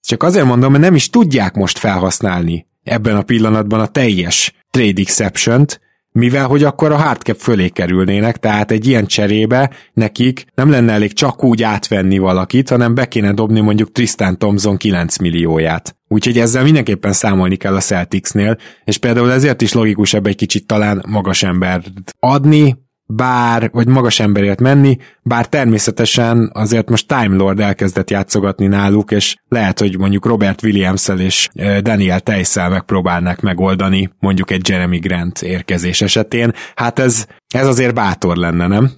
[0.00, 5.00] Csak azért mondom, mert nem is tudják most felhasználni ebben a pillanatban a teljes trade
[5.00, 5.80] exception-t,
[6.12, 11.12] mivel hogy akkor a hardcap fölé kerülnének, tehát egy ilyen cserébe nekik nem lenne elég
[11.12, 15.96] csak úgy átvenni valakit, hanem be kéne dobni mondjuk Tristan Thompson 9 millióját.
[16.08, 21.04] Úgyhogy ezzel mindenképpen számolni kell a Celticsnél, és például ezért is logikusabb egy kicsit talán
[21.08, 28.10] magas embert adni, bár, vagy magas emberért menni, bár természetesen azért most Time Lord elkezdett
[28.10, 31.48] játszogatni náluk, és lehet, hogy mondjuk Robert williams és
[31.80, 36.52] Daniel Tejszel megpróbálnák megoldani mondjuk egy Jeremy Grant érkezés esetén.
[36.74, 38.90] Hát ez, ez azért bátor lenne, nem?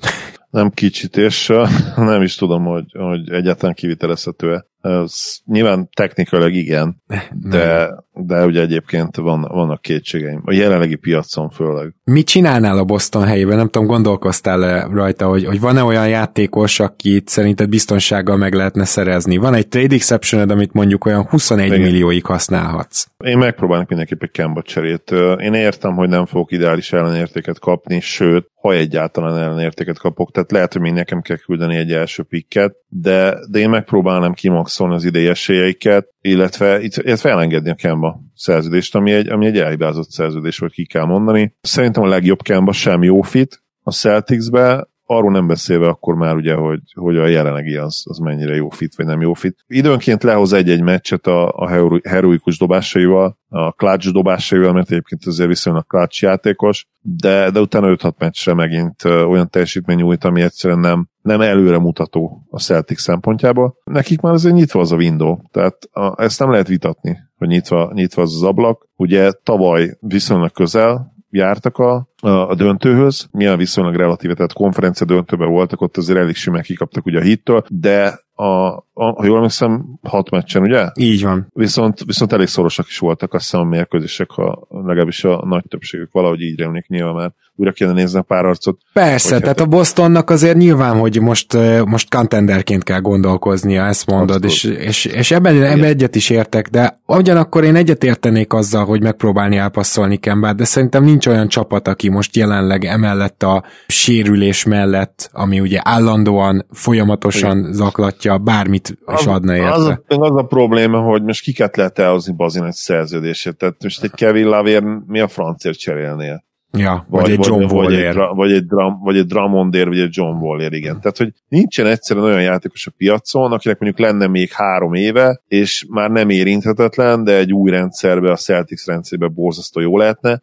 [0.50, 1.52] Nem kicsit, és
[1.96, 4.64] nem is tudom, hogy, hogy egyáltalán kivitelezhető-e.
[4.80, 5.12] Ez
[5.44, 7.02] nyilván technikailag igen,
[7.50, 10.42] de, de ugye egyébként van, vannak kétségeim.
[10.44, 11.94] A jelenlegi piacon főleg.
[12.04, 13.56] Mit csinálnál a Boston helyében?
[13.56, 19.36] Nem tudom, gondolkoztál-e rajta, hogy, hogy van-e olyan játékos, akit szerinted biztonsággal meg lehetne szerezni?
[19.36, 21.80] Van egy trade exception amit mondjuk olyan 21 igen.
[21.80, 23.06] millióig használhatsz.
[23.24, 25.10] Én megpróbálok mindenképp egy Kemba cserét.
[25.40, 30.72] Én értem, hogy nem fogok ideális ellenértéket kapni, sőt, ha egyáltalán ellenértéket kapok, tehát lehet,
[30.72, 34.32] hogy még nekem kell küldeni egy első pikket, de, de én megpróbálnám
[34.76, 40.10] kimaxolni az idei esélyeiket, illetve, illetve elengedni a Kemba szerződést, ami egy, ami egy elhibázott
[40.10, 41.54] szerződés, hogy ki kell mondani.
[41.60, 46.54] Szerintem a legjobb Kemba sem jó fit a Celticsbe, arról nem beszélve akkor már ugye,
[46.54, 49.64] hogy, hogy a jelenlegi az, az mennyire jó fit, vagy nem jó fit.
[49.66, 51.68] Időnként lehoz egy-egy meccset a, a
[52.02, 58.12] heroikus dobásaival, a clutch dobásaival, mert egyébként azért viszonylag clutch játékos, de, de utána 5-6
[58.18, 63.76] meccsre megint olyan teljesítmény nyújt, ami egyszerűen nem, nem előre mutató a Celtic szempontjából.
[63.84, 67.90] Nekik már azért nyitva az a window, tehát a, ezt nem lehet vitatni, hogy nyitva,
[67.94, 68.88] nyitva az az ablak.
[68.96, 75.80] Ugye tavaly viszonylag közel jártak a, a döntőhöz, milyen viszonylag relatíve, tehát konferencia döntőben voltak,
[75.80, 80.30] ott azért elég simán kikaptak ugye a hittől, de a, a, ha jól emlékszem, hat
[80.30, 80.88] meccsen, ugye?
[80.94, 81.46] Így van.
[81.54, 86.12] Viszont, viszont elég szorosak is voltak, azt hiszem a mérkőzések, ha legalábbis a nagy többségük
[86.12, 88.78] valahogy így remlik nyilván már újra kéne nézni a pár arcot.
[88.92, 94.64] Persze, tehát a Bostonnak azért nyilván, hogy most, most contenderként kell gondolkoznia, ezt mondod, és,
[94.64, 99.56] és, és ebben, ebben egyet is értek, de ugyanakkor én egyet értenék azzal, hogy megpróbálni
[99.56, 105.60] elpasszolni Kembát, de szerintem nincs olyan csapat, aki most jelenleg emellett a sérülés mellett, ami
[105.60, 107.72] ugye állandóan, folyamatosan Igen.
[107.72, 109.72] zaklatja, bármit is adna érte.
[109.72, 114.02] Az a, az a probléma, hogy most kiket lehet elhozni bazin egy szerződését, tehát most
[114.02, 116.44] egy Kevin Lavier mi a francért cserélnél?
[116.76, 118.14] Ja, vagy, vagy egy John vagy, Waller.
[118.14, 121.00] Vagy egy, vagy, egy Dram, vagy egy vagy egy John Waller, igen.
[121.00, 125.86] Tehát, hogy nincsen egyszerűen olyan játékos a piacon, akinek mondjuk lenne még három éve, és
[125.88, 130.40] már nem érinthetetlen, de egy új rendszerbe, a Celtics rendszerbe borzasztó jó lehetne,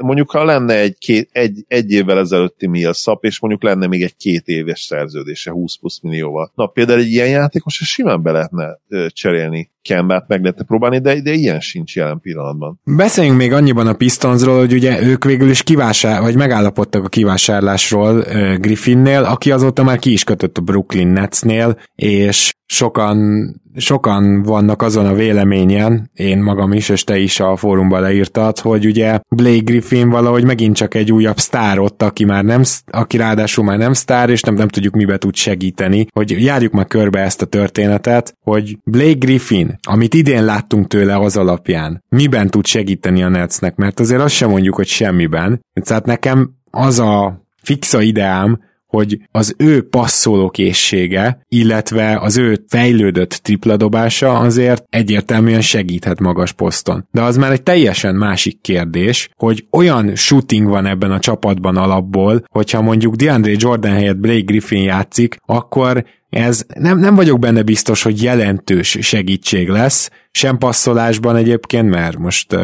[0.00, 4.16] mondjuk ha lenne egy, két, egy, egy évvel ezelőtti Millsap, és mondjuk lenne még egy
[4.16, 6.52] két éves szerződése 20 plusz millióval.
[6.54, 11.32] Na például egy ilyen játékos simán be lehetne cserélni Kembát meg lehetne próbálni, de, de
[11.32, 12.80] ilyen sincs jelen pillanatban.
[12.84, 18.20] Beszéljünk még annyiban a Pistonsról, hogy ugye ők végül is kivásár, vagy megállapodtak a kivásárlásról
[18.56, 25.06] Griffinnél, aki azóta már ki is kötött a Brooklyn Netsnél, és sokan, sokan vannak azon
[25.06, 30.08] a véleményen, én magam is, és te is a fórumban leírtad, hogy ugye Blake Griffin
[30.08, 34.30] valahogy megint csak egy újabb sztár ott, aki már nem, aki ráadásul már nem sztár,
[34.30, 38.78] és nem, nem tudjuk mibe tud segíteni, hogy járjuk meg körbe ezt a történetet, hogy
[38.84, 44.20] Blake Griffin, amit idén láttunk tőle az alapján, miben tud segíteni a Netsnek, mert azért
[44.20, 45.60] azt sem mondjuk, hogy semmiben.
[45.84, 48.58] Tehát nekem az a fixa ideám,
[48.92, 57.06] hogy az ő passzoló készsége, illetve az ő fejlődött tripladobása azért egyértelműen segíthet magas poszton.
[57.10, 62.44] De az már egy teljesen másik kérdés, hogy olyan shooting van ebben a csapatban alapból,
[62.50, 68.02] hogyha mondjuk DeAndre Jordan helyett Blake Griffin játszik, akkor ez nem, nem vagyok benne biztos,
[68.02, 72.60] hogy jelentős segítség lesz, sem passzolásban egyébként, mert most uh,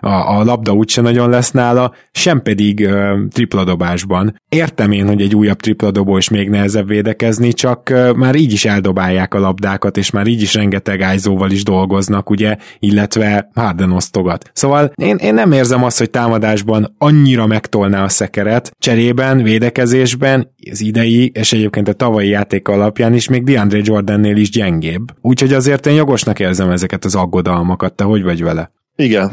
[0.00, 4.40] a, a labda úgyse nagyon lesz nála, sem pedig uh, tripladobásban.
[4.48, 8.64] Értem én, hogy egy újabb tripladobó is még nehezebb védekezni, csak uh, már így is
[8.64, 14.50] eldobálják a labdákat, és már így is rengeteg ájzóval is dolgoznak, ugye, illetve Harden osztogat.
[14.52, 20.80] Szóval én, én nem érzem azt, hogy támadásban annyira megtolná a szekeret, cserében, védekezésben, az
[20.80, 25.12] idei, és egyébként a tavalyi játék alapján is még DeAndre Jordannél is gyengébb.
[25.20, 27.94] Úgyhogy azért én jogosnak érzem ezeket az aggodalmakat.
[27.94, 28.72] Te hogy vagy vele?
[28.96, 29.32] Igen,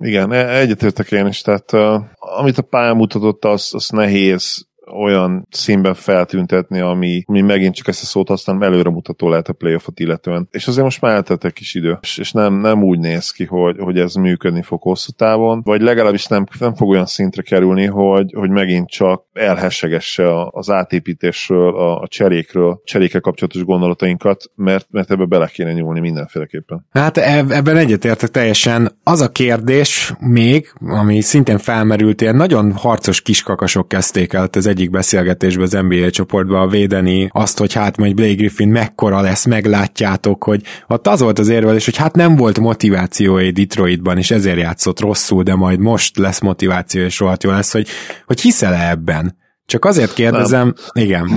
[0.00, 5.46] igen, e- egyetértek én is, tehát uh, amit a pályán mutatott, az, az nehéz olyan
[5.50, 10.48] színben feltüntetni, ami, ami megint csak ezt a szót használom, előremutató lehet a playoffot illetően.
[10.50, 13.76] És azért most már eltelt egy kis idő, és, nem, nem úgy néz ki, hogy,
[13.78, 18.32] hogy ez működni fog hosszú távon, vagy legalábbis nem, nem fog olyan szintre kerülni, hogy,
[18.36, 25.24] hogy megint csak elhessegesse az átépítésről, a, a cserékről, cserékkel kapcsolatos gondolatainkat, mert, mert ebbe
[25.24, 26.86] bele kéne nyúlni mindenféleképpen.
[26.90, 28.98] Hát ebben egyetértek teljesen.
[29.02, 34.77] Az a kérdés még, ami szintén felmerült, ilyen nagyon harcos kiskakasok kezdték el az egy
[34.78, 40.44] egyik beszélgetésben az NBA csoportban védeni azt, hogy hát majd Blake Griffin mekkora lesz, meglátjátok,
[40.44, 45.00] hogy ott az volt az érvelés, hogy hát nem volt motivációja Detroitban, és ezért játszott
[45.00, 47.86] rosszul, de majd most lesz motiváció, és rohadt jó lesz, hogy,
[48.26, 49.36] hogy hiszel-e ebben?
[49.66, 51.04] Csak azért kérdezem, nem.
[51.04, 51.28] igen.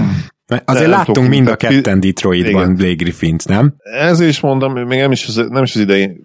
[0.66, 2.76] Azért nem láttunk mind a ketten Detroitban igen.
[2.76, 3.74] Blake Griffint, nem?
[4.00, 6.22] Ez is mondom, még nem is az, nem is az idei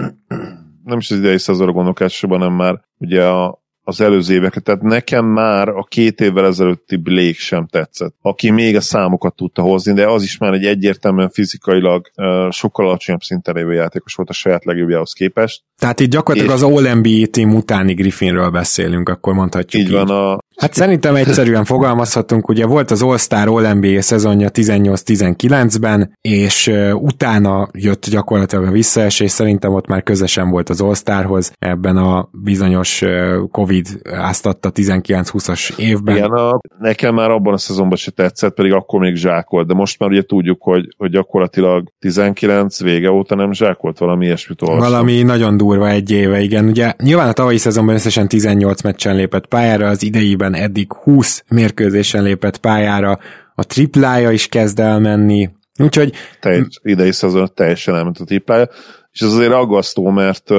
[0.85, 4.63] nem is az idei szezonra gondolok elsősorban, nem már ugye a, az előző éveket.
[4.63, 9.63] Tehát nekem már a két évvel ezelőtti Blake sem tetszett, aki még a számokat tudta
[9.63, 14.29] hozni, de az is már egy egyértelműen fizikailag uh, sokkal alacsonyabb szinten lévő játékos volt
[14.29, 15.63] a saját legjobbjához képest.
[15.79, 16.63] Tehát itt gyakorlatilag és...
[16.63, 19.89] az All-NBA team utáni Griffinről beszélünk, akkor mondhatjuk így.
[19.89, 19.95] így.
[19.95, 27.69] van, a, Hát szerintem egyszerűen fogalmazhatunk, ugye volt az All-Star All-NBA szezonja 18-19-ben, és utána
[27.73, 33.03] jött gyakorlatilag a visszaesés, szerintem ott már közösen volt az All-Starhoz, ebben a bizonyos
[33.51, 36.17] Covid áztatta 19-20-as évben.
[36.17, 39.99] Igen, a, nekem már abban a szezonban se tetszett, pedig akkor még zsákolt, de most
[39.99, 44.91] már ugye tudjuk, hogy, hogy gyakorlatilag 19 vége óta nem zsákolt, valami ilyesmit olvastam.
[44.91, 46.69] Valami nagyon durva egy éve, igen.
[46.69, 51.45] Ugye nyilván a tavalyi szezonban összesen 18 meccsen lépett pályára, az idejében mérkőzésben, eddig 20
[51.49, 53.19] mérkőzésen lépett pályára,
[53.55, 56.13] a triplája is kezd elmenni, úgyhogy...
[56.41, 58.69] Teljes, idei szezon teljesen elment a triplája,
[59.13, 60.51] és ez azért aggasztó, mert,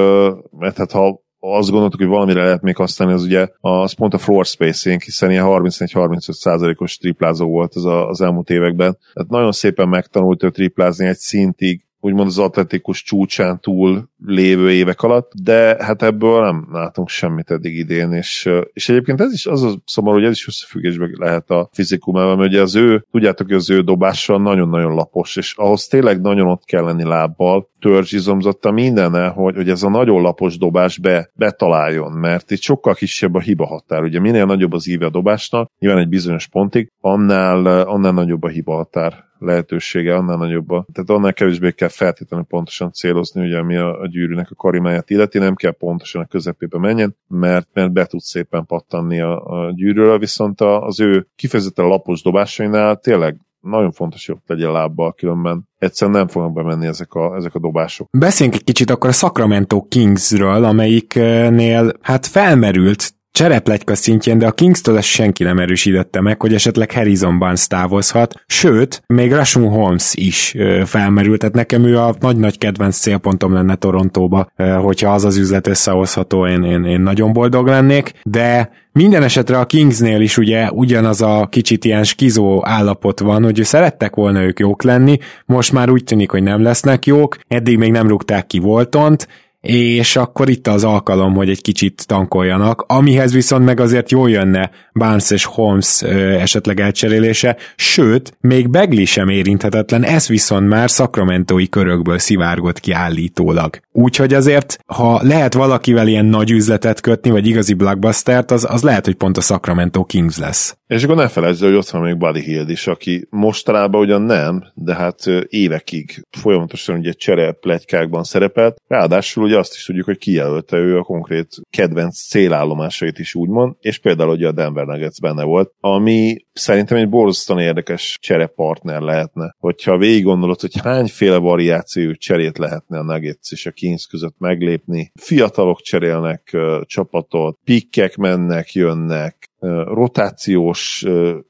[0.50, 4.18] mert hát ha azt gondoltuk, hogy valamire lehet még használni, az ugye az pont a
[4.18, 8.98] floor spacing, hiszen ilyen 31-35 százalékos triplázó volt az, a, az elmúlt években.
[9.14, 15.02] Tehát nagyon szépen megtanult ő triplázni egy szintig, úgymond az atletikus csúcsán túl lévő évek
[15.02, 19.62] alatt, de hát ebből nem látunk semmit eddig idén, és, és egyébként ez is az
[19.62, 23.56] a szomorú, hogy ez is összefüggésben lehet a fizikumával, mert ugye az ő, tudjátok, hogy
[23.56, 29.28] az ő dobása nagyon-nagyon lapos, és ahhoz tényleg nagyon ott kell lenni lábbal, törzsizomzatta mindenne,
[29.28, 33.66] hogy, hogy ez a nagyon lapos dobás be, betaláljon, mert itt sokkal kisebb a hiba
[33.66, 34.02] határ.
[34.02, 38.48] Ugye minél nagyobb az íve a dobásnak, nyilván egy bizonyos pontig, annál, annál nagyobb a
[38.48, 43.76] hiba határ lehetősége, annál nagyobb a, tehát annál kevésbé kell feltétlenül pontosan célozni, ugye ami
[43.76, 48.06] a, a gyűrűnek a karimáját illeti, nem kell pontosan a közepébe menjen, mert, mert be
[48.06, 54.26] tud szépen pattanni a, a gyűrűről, viszont az ő kifejezetten lapos dobásainál tényleg nagyon fontos,
[54.26, 58.08] hogy ott legyen lábbal, különben egyszerűen nem fognak bemenni ezek a, ezek a dobások.
[58.18, 64.96] Beszéljünk egy kicsit akkor a Sacramento Kingsről, amelyiknél hát felmerült csereplegyka szintjén, de a Kings-től
[64.96, 70.54] ezt senki nem erősítette meg, hogy esetleg Harrison Barnes távozhat, sőt, még Rashun Holmes is
[70.84, 74.48] felmerült, tehát nekem ő a nagy-nagy kedvenc célpontom lenne Torontóba,
[74.82, 79.66] hogyha az az üzlet összehozható, én, én, én nagyon boldog lennék, de minden esetre a
[79.66, 84.82] Kingsnél is ugye ugyanaz a kicsit ilyen skizó állapot van, hogy szerettek volna ők jók
[84.82, 89.28] lenni, most már úgy tűnik, hogy nem lesznek jók, eddig még nem rúgták ki Voltont,
[89.60, 94.70] és akkor itt az alkalom, hogy egy kicsit tankoljanak, amihez viszont meg azért jól jönne
[94.92, 102.18] Barnes és Holmes esetleg elcserélése, sőt, még Begli sem érinthetetlen, ez viszont már szakramentói körökből
[102.18, 103.80] szivárgott ki állítólag.
[103.92, 109.04] Úgyhogy azért, ha lehet valakivel ilyen nagy üzletet kötni, vagy igazi blockbustert, az, az lehet,
[109.04, 110.77] hogy pont a Sacramento Kings lesz.
[110.88, 114.64] És akkor ne felejtsd, hogy ott van még Buddy Hield is, aki mostanában ugyan nem,
[114.74, 120.76] de hát évekig folyamatosan ugye csere plegykákban szerepelt, ráadásul ugye azt is tudjuk, hogy kijelölte
[120.76, 125.72] ő a konkrét kedvenc célállomásait is úgymond, és például ugye a Denver Nuggets benne volt,
[125.80, 129.54] ami szerintem egy borzasztóan érdekes cserepartner lehetne.
[129.58, 135.12] Hogyha végig gondolod, hogy hányféle variációjú cserét lehetne a Nuggets és a Kings között meglépni,
[135.14, 141.04] fiatalok cserélnek uh, csapatot, pikkek mennek, jönnek, rotációs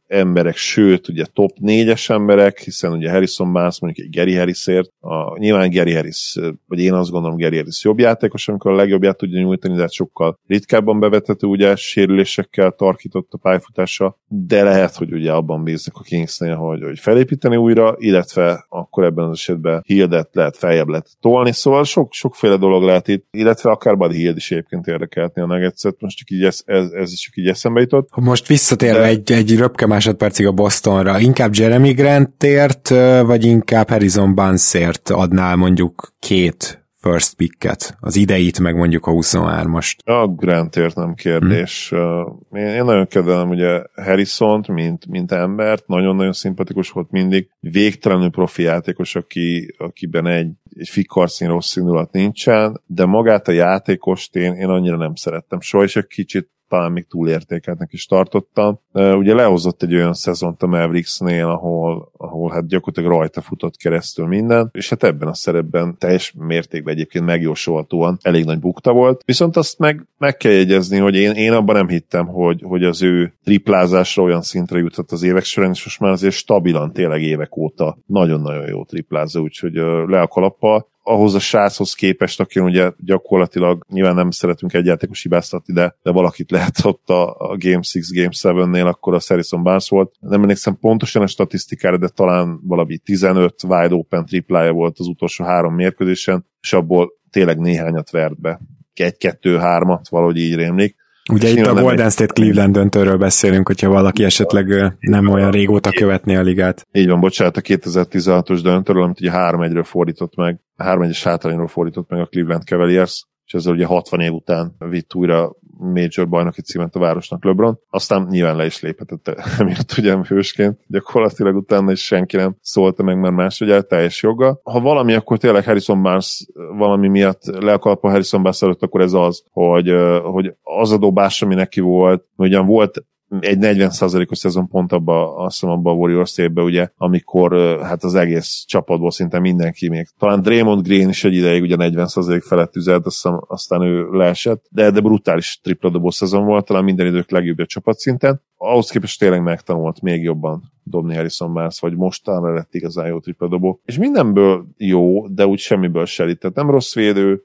[0.08, 5.38] emberek, sőt, ugye top négyes emberek, hiszen ugye Harrison Barnes mondjuk egy Gary Harrisért, a,
[5.38, 9.40] nyilván Gary Harris, vagy én azt gondolom Gary Harris jobb játékos, amikor a legjobbját tudja
[9.40, 15.32] nyújtani, de hát sokkal ritkábban bevethető, ugye sérülésekkel tarkított a pályafutása, de lehet, hogy ugye
[15.32, 20.56] abban bíznak a Kingsnél, hogy, hogy felépíteni újra, illetve akkor ebben az esetben Hildet lehet
[20.56, 24.86] feljebb lehet tolni, szóval sok, sokféle dolog lehet itt, illetve akár Buddy Hield is egyébként
[24.86, 28.08] érdekeltni a Nuggets-et, most csak így ez, ez, ez is csak így eszembe jutott.
[28.14, 29.06] Most visszatérve de...
[29.06, 32.88] egy, egy röpke másodpercig a Bostonra, inkább Jeremy Grantért,
[33.26, 39.96] vagy inkább Harrison Barnesért adnál mondjuk két first picket, az ideit, meg mondjuk a 23-ast.
[40.04, 41.88] A Grantért nem kérdés.
[41.88, 42.61] Hmm.
[42.61, 48.62] Én, én nagyon kedvelem ugye harrison mint, mint embert, nagyon-nagyon szimpatikus volt mindig, végtelenül profi
[48.62, 54.68] játékos, aki, akiben egy, egy fikarszín rossz indulat nincsen, de magát a játékost én, én
[54.68, 55.61] annyira nem szerettem.
[55.61, 58.81] Soha is egy kicsit talán még túlértékeltnek is tartottam.
[58.92, 64.70] Ugye lehozott egy olyan szezont a Mavericksnél, ahol, ahol hát gyakorlatilag rajta futott keresztül minden,
[64.72, 69.22] és hát ebben a szerepben teljes mértékben egyébként megjósolhatóan elég nagy bukta volt.
[69.24, 73.02] Viszont azt meg, meg kell jegyezni, hogy én, én abban nem hittem, hogy, hogy az
[73.02, 77.57] ő triplázásra olyan szintre jutott az évek során, és most már azért stabilan tényleg évek
[77.57, 79.74] óta nagyon-nagyon jó triplázza, úgyhogy
[80.07, 85.22] le a kalappal ahhoz a sráchoz képest, aki ugye gyakorlatilag nyilván nem szeretünk egy játékos
[85.22, 89.62] hibáztatni, de, de valakit lehet ott a, a Game 6, Game 7-nél, akkor a Harrison
[89.62, 90.14] Barnes volt.
[90.20, 95.44] Nem emlékszem pontosan a statisztikára, de talán valami 15 wide open triplája volt az utolsó
[95.44, 98.60] három mérkőzésen, és abból tényleg néhányat vert be.
[98.94, 100.96] Egy-kettő-hármat, valahogy így rémlik
[101.32, 106.36] Ugye itt a Golden State Cleveland döntőről beszélünk, hogyha valaki esetleg nem olyan régóta követné
[106.36, 106.86] a ligát.
[106.92, 112.20] Így van, bocsánat, a 2016-os döntőről, amit ugye 3-1-ről fordított meg, 3-1-es hátrányról fordított meg
[112.20, 116.98] a Cleveland Cavaliers, és ezzel ugye 60 év után vitt újra major bajnoki címet a
[116.98, 117.78] városnak LeBron.
[117.90, 123.18] Aztán nyilván le is léphetett emiatt ugye hősként, gyakorlatilag utána is senki nem szólta meg
[123.18, 124.60] már máshogy teljes joga.
[124.62, 129.12] Ha valami, akkor tényleg Harrison Barnes valami miatt le a Harrison Barnes előtt, akkor ez
[129.12, 133.05] az, hogy, hogy az a dobás, ami neki volt, ugyan volt
[133.41, 138.14] egy 40%-os szezon pont abba, azt hiszem abba a Warriors évben, ugye, amikor hát az
[138.14, 140.09] egész csapatból szinte mindenki még.
[140.18, 144.91] Talán Draymond Green is egy ideig ugye 40% felett üzelt, aztán, aztán ő leesett, de,
[144.91, 150.22] de brutális tripla szezon volt, talán minden idők legjobbja csapatszinten ahhoz képest tényleg megtanult még
[150.22, 155.59] jobban dobni Harrison Barnes, vagy mostanra lett igazán jó tripla És mindenből jó, de úgy
[155.59, 157.42] semmiből se Tehát nem rossz védő,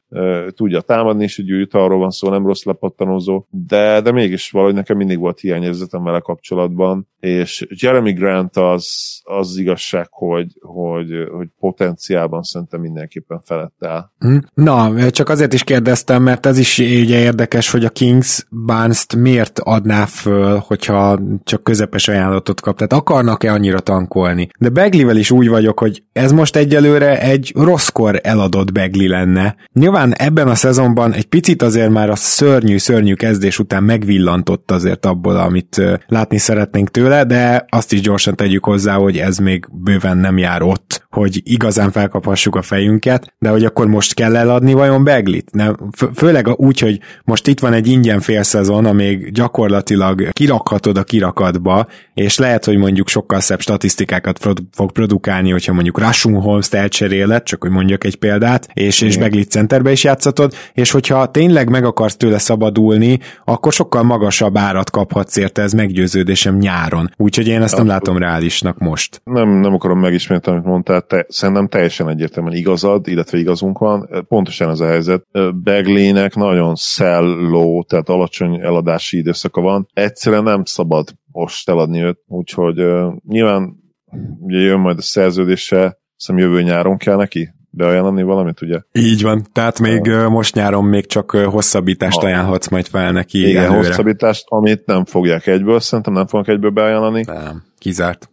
[0.49, 4.97] tudja támadni is, hogy arról van szó, nem rossz lepattanózó, de, de mégis valahogy nekem
[4.97, 8.87] mindig volt hiányérzetem vele kapcsolatban, és Jeremy Grant az,
[9.23, 14.09] az igazság, hogy, hogy, hogy potenciálban szerintem mindenképpen felett áll.
[14.19, 14.37] Hm?
[14.53, 19.59] Na, csak azért is kérdeztem, mert ez is ugye érdekes, hogy a Kings Barnes-t miért
[19.59, 21.02] adná föl, hogyha
[21.43, 22.77] csak közepes ajánlatot kap.
[22.77, 24.49] Tehát akarnak-e annyira tankolni?
[24.59, 29.55] De Beglivel is úgy vagyok, hogy ez most egyelőre egy rosszkor eladott Begli lenne.
[29.73, 35.35] Nyilván ebben a szezonban egy picit azért már a szörnyű-szörnyű kezdés után megvillantott azért abból,
[35.35, 40.37] amit látni szeretnénk tőle, de azt is gyorsan tegyük hozzá, hogy ez még bőven nem
[40.37, 45.51] jár ott, hogy igazán felkaphassuk a fejünket, de hogy akkor most kell eladni vajon Beglit?
[45.51, 45.77] Nem,
[46.13, 52.37] főleg úgy, hogy most itt van egy ingyen félszezon, amíg gyakorlatilag kirakhatod a kirakatba, és
[52.37, 54.39] lehet, hogy mondjuk sokkal szebb statisztikákat
[54.71, 59.49] fog produkálni, hogyha mondjuk Rashun Holmes-t elcseréled, csak hogy mondjak egy példát, és, és Beglit
[59.49, 65.37] centerbe is játszatod, és hogyha tényleg meg akarsz tőle szabadulni, akkor sokkal magasabb árat kaphatsz
[65.37, 67.11] érte, ez meggyőződésem nyáron.
[67.17, 69.21] Úgyhogy én ezt nem látom reálisnak most.
[69.23, 74.25] Nem, nem akarom megismételni, amit mondtál, te, szerintem teljesen egyértelműen igazad, illetve igazunk van.
[74.27, 75.25] Pontosan ez a helyzet.
[75.63, 79.87] Beglének nagyon szelló, tehát alacsony eladási időszaka van.
[79.93, 83.75] Egyszerűen nem szabad most eladni őt, úgyhogy uh, nyilván
[84.39, 88.79] ugye jön majd a szerződése, hiszem jövő nyáron kell neki, beajánlani valamit, ugye?
[88.91, 92.25] Így van, tehát még uh, most nyáron még csak hosszabbítást ha.
[92.25, 93.77] ajánlhatsz majd fel neki Igen, előre.
[93.77, 97.23] hosszabbítást, amit nem fogják egyből, szerintem nem fognak egyből beajánlani.
[97.27, 98.32] Nem, kizárt.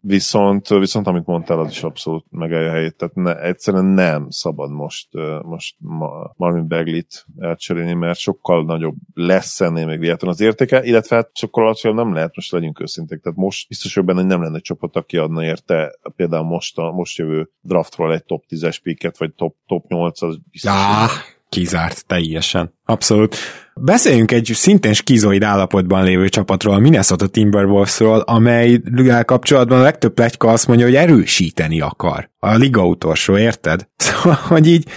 [0.00, 2.96] Viszont, viszont amit mondtál, az is abszolút megállja a helyét.
[2.96, 5.08] Tehát ne, egyszerűen nem szabad most,
[5.42, 11.16] most ma, Marvin Beglit elcserélni, mert sokkal nagyobb lesz ennél még véletlenül az értéke, illetve
[11.16, 13.20] hát sokkal alacsonyabb nem lehet, most legyünk őszinték.
[13.20, 17.18] Tehát most biztos, hogy benne nem lenne csapat, aki adna érte például most, a, most
[17.18, 20.72] jövő draftról egy top 10-es picket, vagy top, top 8 az biztos.
[20.72, 21.06] Ja,
[21.50, 22.74] kizárt teljesen.
[22.84, 23.36] Abszolút.
[23.74, 28.80] Beszéljünk egy szintén skizoid állapotban lévő csapatról, a Minnesota Timberwolvesról, amely
[29.24, 32.30] kapcsolatban a legtöbb plegyka azt mondja, hogy erősíteni akar.
[32.38, 33.88] A liga utolsó, érted?
[33.96, 34.88] Szóval, hogy így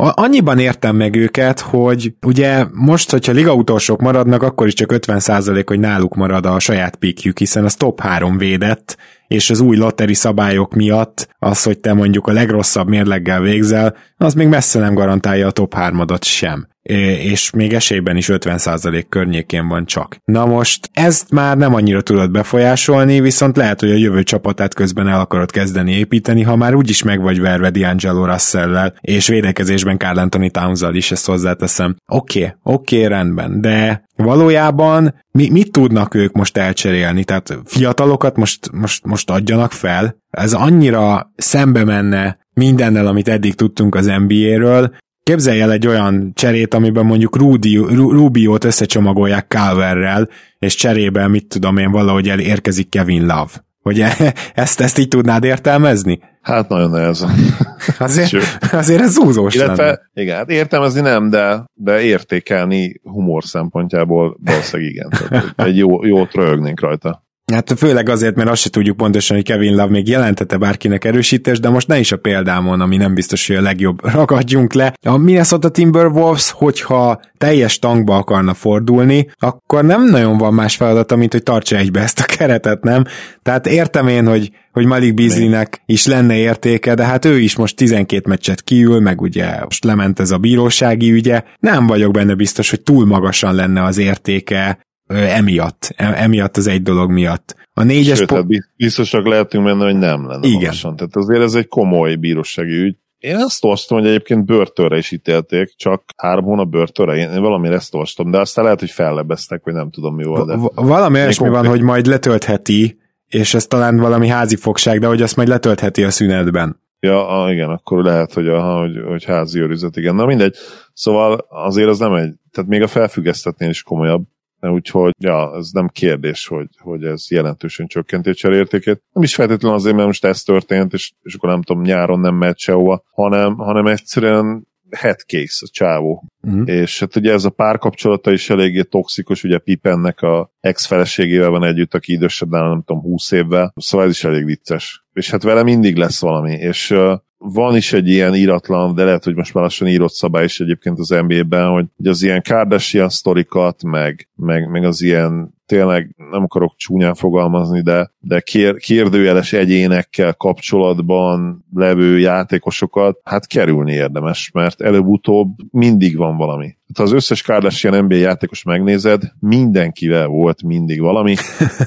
[0.00, 5.62] Annyiban értem meg őket, hogy ugye most, hogyha liga utolsók maradnak, akkor is csak 50%
[5.66, 8.96] hogy náluk marad a saját pikjük, hiszen az top 3 védett,
[9.28, 14.34] és az új lotteri szabályok miatt az, hogy te mondjuk a legrosszabb mérleggel végzel, az
[14.34, 19.86] még messze nem garantálja a top 3 sem és még esélyben is 50% környékén van
[19.86, 20.16] csak.
[20.24, 25.08] Na most ezt már nem annyira tudod befolyásolni, viszont lehet, hogy a jövő csapatát közben
[25.08, 30.18] el akarod kezdeni építeni, ha már úgyis meg vagy verve D'Angelo russell és védekezésben Carl
[30.18, 31.96] Anthony towns is ezt hozzáteszem.
[32.06, 37.24] Oké, okay, oké, okay, rendben, de valójában mi, mit tudnak ők most elcserélni?
[37.24, 40.16] Tehát fiatalokat most, most, most adjanak fel?
[40.30, 44.96] Ez annyira szembe menne mindennel, amit eddig tudtunk az NBA-ről,
[45.28, 51.76] Képzelj el egy olyan cserét, amiben mondjuk Rudy, Rubiót összecsomagolják Calverrel, és cserében, mit tudom
[51.76, 53.50] én, valahogy elérkezik Kevin Love.
[53.82, 56.20] Hogy e- ezt, ezt így tudnád értelmezni?
[56.42, 57.30] Hát nagyon nehezen.
[57.98, 58.32] Azért,
[58.72, 60.00] azért ez zúzós Illetve, lenne.
[60.14, 65.08] Igen, hát értelmezni nem, de, de értékelni humor szempontjából valószínűleg igen.
[65.10, 67.26] Tehát egy jó, jót röhögnénk rajta.
[67.52, 71.60] Hát főleg azért, mert azt se tudjuk pontosan, hogy Kevin Love még jelentette bárkinek erősítés,
[71.60, 74.94] de most ne is a példámon, ami nem biztos, hogy a legjobb ragadjunk le.
[75.02, 81.32] A Minnesota Timberwolves, hogyha teljes tankba akarna fordulni, akkor nem nagyon van más feladata, mint
[81.32, 83.04] hogy tartsa egybe ezt a keretet, nem?
[83.42, 87.76] Tehát értem én, hogy, hogy Malik Beasleynek is lenne értéke, de hát ő is most
[87.76, 91.42] 12 meccset kiül, meg ugye most lement ez a bírósági ügye.
[91.60, 94.78] Nem vagyok benne biztos, hogy túl magasan lenne az értéke
[95.08, 97.56] emiatt, e, emiatt az egy dolog miatt.
[97.72, 98.46] A négyes Sőt, po- hát
[98.76, 100.60] biztosak lehetünk benne, hogy nem lenne Igen.
[100.60, 100.96] Magasan.
[100.96, 102.96] Tehát azért ez egy komoly bírósági ügy.
[103.18, 107.94] Én azt olvastam, hogy egyébként börtönre is ítélték, csak három hónap börtönre, én valami ezt
[107.94, 110.46] olvastam, de aztán lehet, hogy fellebeztek, vagy nem tudom mi volt.
[110.46, 115.22] De valami olyasmi van, hogy majd letöltheti, és ez talán valami házi fogság, de hogy
[115.22, 116.80] azt majd letöltheti a szünetben.
[117.00, 120.14] Ja, a, igen, akkor lehet, hogy, aha, hogy, hogy házi őrizet, igen.
[120.14, 120.56] Na mindegy.
[120.92, 124.22] Szóval azért az nem egy, tehát még a felfüggesztetnél is komolyabb.
[124.60, 129.02] Úgyhogy, ja, ez nem kérdés, hogy, hogy ez jelentősen csökkenti a cserértékét.
[129.12, 132.34] Nem is feltétlenül azért, mert most ez történt, és, és akkor nem tudom, nyáron nem
[132.34, 136.24] mehet sehova, hanem, hanem egyszerűen headcase a csávó.
[136.42, 136.68] Uh-huh.
[136.68, 141.94] És hát ugye ez a párkapcsolata is eléggé toxikus, ugye Pipennek a ex-feleségével van együtt,
[141.94, 145.04] aki idősebb nem tudom, 20 évvel, szóval ez is elég vicces.
[145.12, 149.24] És hát vele mindig lesz valami, és uh, van is egy ilyen íratlan, de lehet,
[149.24, 153.82] hogy most már lassan írott szabály is egyébként az NBA-ben, hogy az ilyen Kardashian sztorikat,
[153.82, 160.34] meg, meg, meg az ilyen tényleg nem akarok csúnyán fogalmazni, de, de kér, kérdőjeles egyénekkel
[160.34, 166.76] kapcsolatban levő játékosokat, hát kerülni érdemes, mert előbb-utóbb mindig van valami.
[166.94, 171.34] Ha az összes Kardashian NBA játékos megnézed, mindenkivel volt mindig valami.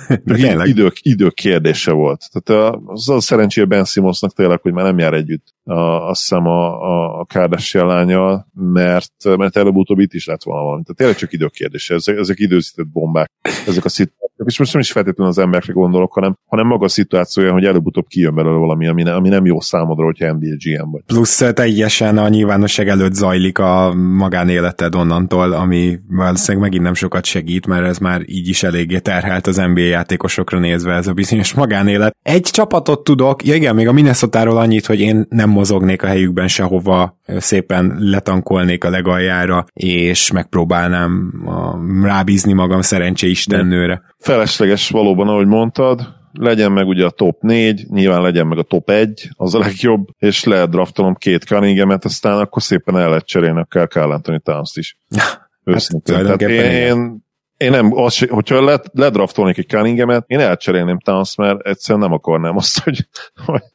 [0.65, 2.29] idők, idők kérdése volt.
[2.31, 6.45] Tehát az a szerencsére Ben Simonsnak tényleg, hogy már nem jár együtt a, azt hiszem
[6.45, 10.81] a, a, a Kardashian lánya, mert, mert előbb-utóbb itt is lett volna valami.
[10.83, 11.93] Tehát tényleg csak idők kérdése.
[11.93, 13.31] Ezek, ezek időzített bombák
[13.67, 14.19] ezek a szituációk.
[14.45, 18.07] És most nem is feltétlenül az emberekre gondolok, hanem, hanem maga a szituációja, hogy előbb-utóbb
[18.07, 21.01] kijön belőle valami, ami, ne, ami nem jó számodra, hogyha NBA GM vagy.
[21.05, 27.67] Plusz teljesen a nyilvánosság előtt zajlik a magánéleted onnantól, ami valószínűleg megint nem sokat segít,
[27.67, 32.15] mert ez már így is eléggé terhelt az NBA játékosokra nézve ez a bizonyos magánélet.
[32.23, 36.47] Egy csapatot tudok, ja igen, még a minnesota annyit, hogy én nem mozognék a helyükben
[36.47, 44.01] sehova, szépen letankolnék a legaljára, és megpróbálnám a, rábízni magam szerencsé istennőre.
[44.19, 48.89] Felesleges valóban, ahogy mondtad, legyen meg ugye a top 4, nyilván legyen meg a top
[48.89, 53.59] 1, az a legjobb, és lehet draftolom két Cunningham-et, aztán akkor szépen el lehet cserélni
[53.59, 54.97] akár Carl Anthony Towns-t is.
[55.63, 56.15] Őszintén.
[56.15, 57.23] Hát, Tehát én, én,
[57.61, 62.57] én nem, az, hogyha led, ledraftolnék egy Cunningham-et, én elcserélném Towns, mert egyszerűen nem akarnám
[62.57, 63.07] azt, hogy,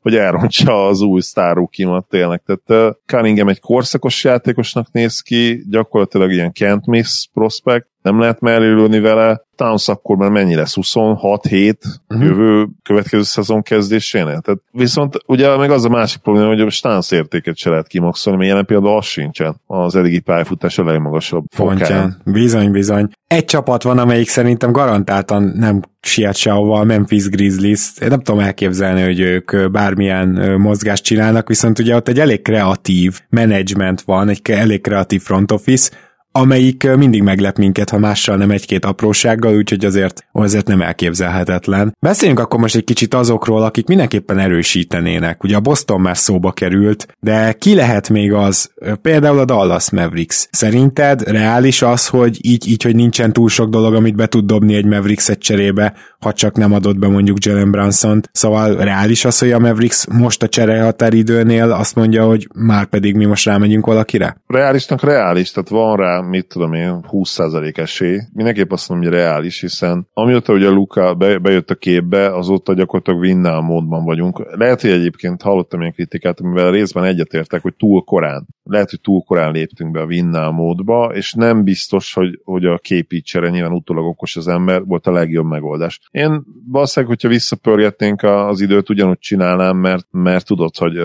[0.02, 2.42] hogy elrontsa az új sztárúkimat tényleg.
[2.46, 9.00] Tehát Cunningham egy korszakos játékosnak néz ki, gyakorlatilag ilyen can't miss prospect, nem lehet mellélőni
[9.00, 9.44] vele.
[9.56, 10.76] Towns akkor már mennyi lesz?
[10.80, 11.74] 26-7
[12.08, 12.26] uh-huh.
[12.26, 14.40] jövő következő szezon kezdésénél?
[14.40, 18.38] Tehát viszont ugye meg az a másik probléma, hogy a Towns értéket se lehet kimaxolni,
[18.38, 22.22] mert jelen például az sincsen az eddigi pályafutás a legmagasabb fontján.
[22.24, 23.10] Bizony, bizony.
[23.26, 27.92] Egy csapat van, amelyik szerintem garantáltan nem siet sehova, a Memphis Grizzlies.
[28.00, 30.28] Én nem tudom elképzelni, hogy ők bármilyen
[30.58, 35.90] mozgást csinálnak, viszont ugye ott egy elég kreatív management van, egy elég kreatív front office,
[36.36, 41.96] amelyik mindig meglep minket, ha mással nem egy-két aprósággal, úgyhogy azért, azért nem elképzelhetetlen.
[42.00, 45.44] Beszéljünk akkor most egy kicsit azokról, akik mindenképpen erősítenének.
[45.44, 48.70] Ugye a Boston már szóba került, de ki lehet még az,
[49.02, 50.48] például a Dallas Mavericks.
[50.50, 54.74] Szerinted reális az, hogy így, így hogy nincsen túl sok dolog, amit be tud dobni
[54.74, 58.28] egy Mavericks egy cserébe, ha csak nem adott be mondjuk Jalen brunson -t.
[58.32, 63.14] Szóval reális az, hogy a Mavericks most a csere határidőnél azt mondja, hogy már pedig
[63.14, 64.36] mi most rámegyünk valakire?
[64.46, 68.20] Reálisnak reális, tehát van rá mit tudom én, 20% esély.
[68.32, 73.20] Mindenképp azt mondom, hogy reális, hiszen amióta ugye Luka be, bejött a képbe, azóta gyakorlatilag
[73.20, 74.56] winnál módban vagyunk.
[74.56, 78.46] Lehet, hogy egyébként hallottam ilyen kritikát, amivel részben egyetértek, hogy túl korán.
[78.62, 82.78] Lehet, hogy túl korán léptünk be a winnál módba, és nem biztos, hogy, hogy a
[82.78, 86.00] képítsere nyilván utólag okos az ember volt a legjobb megoldás.
[86.10, 91.00] Én valószínűleg, hogyha visszapörgetnénk az időt, ugyanúgy csinálnám, mert, mert tudod, hogy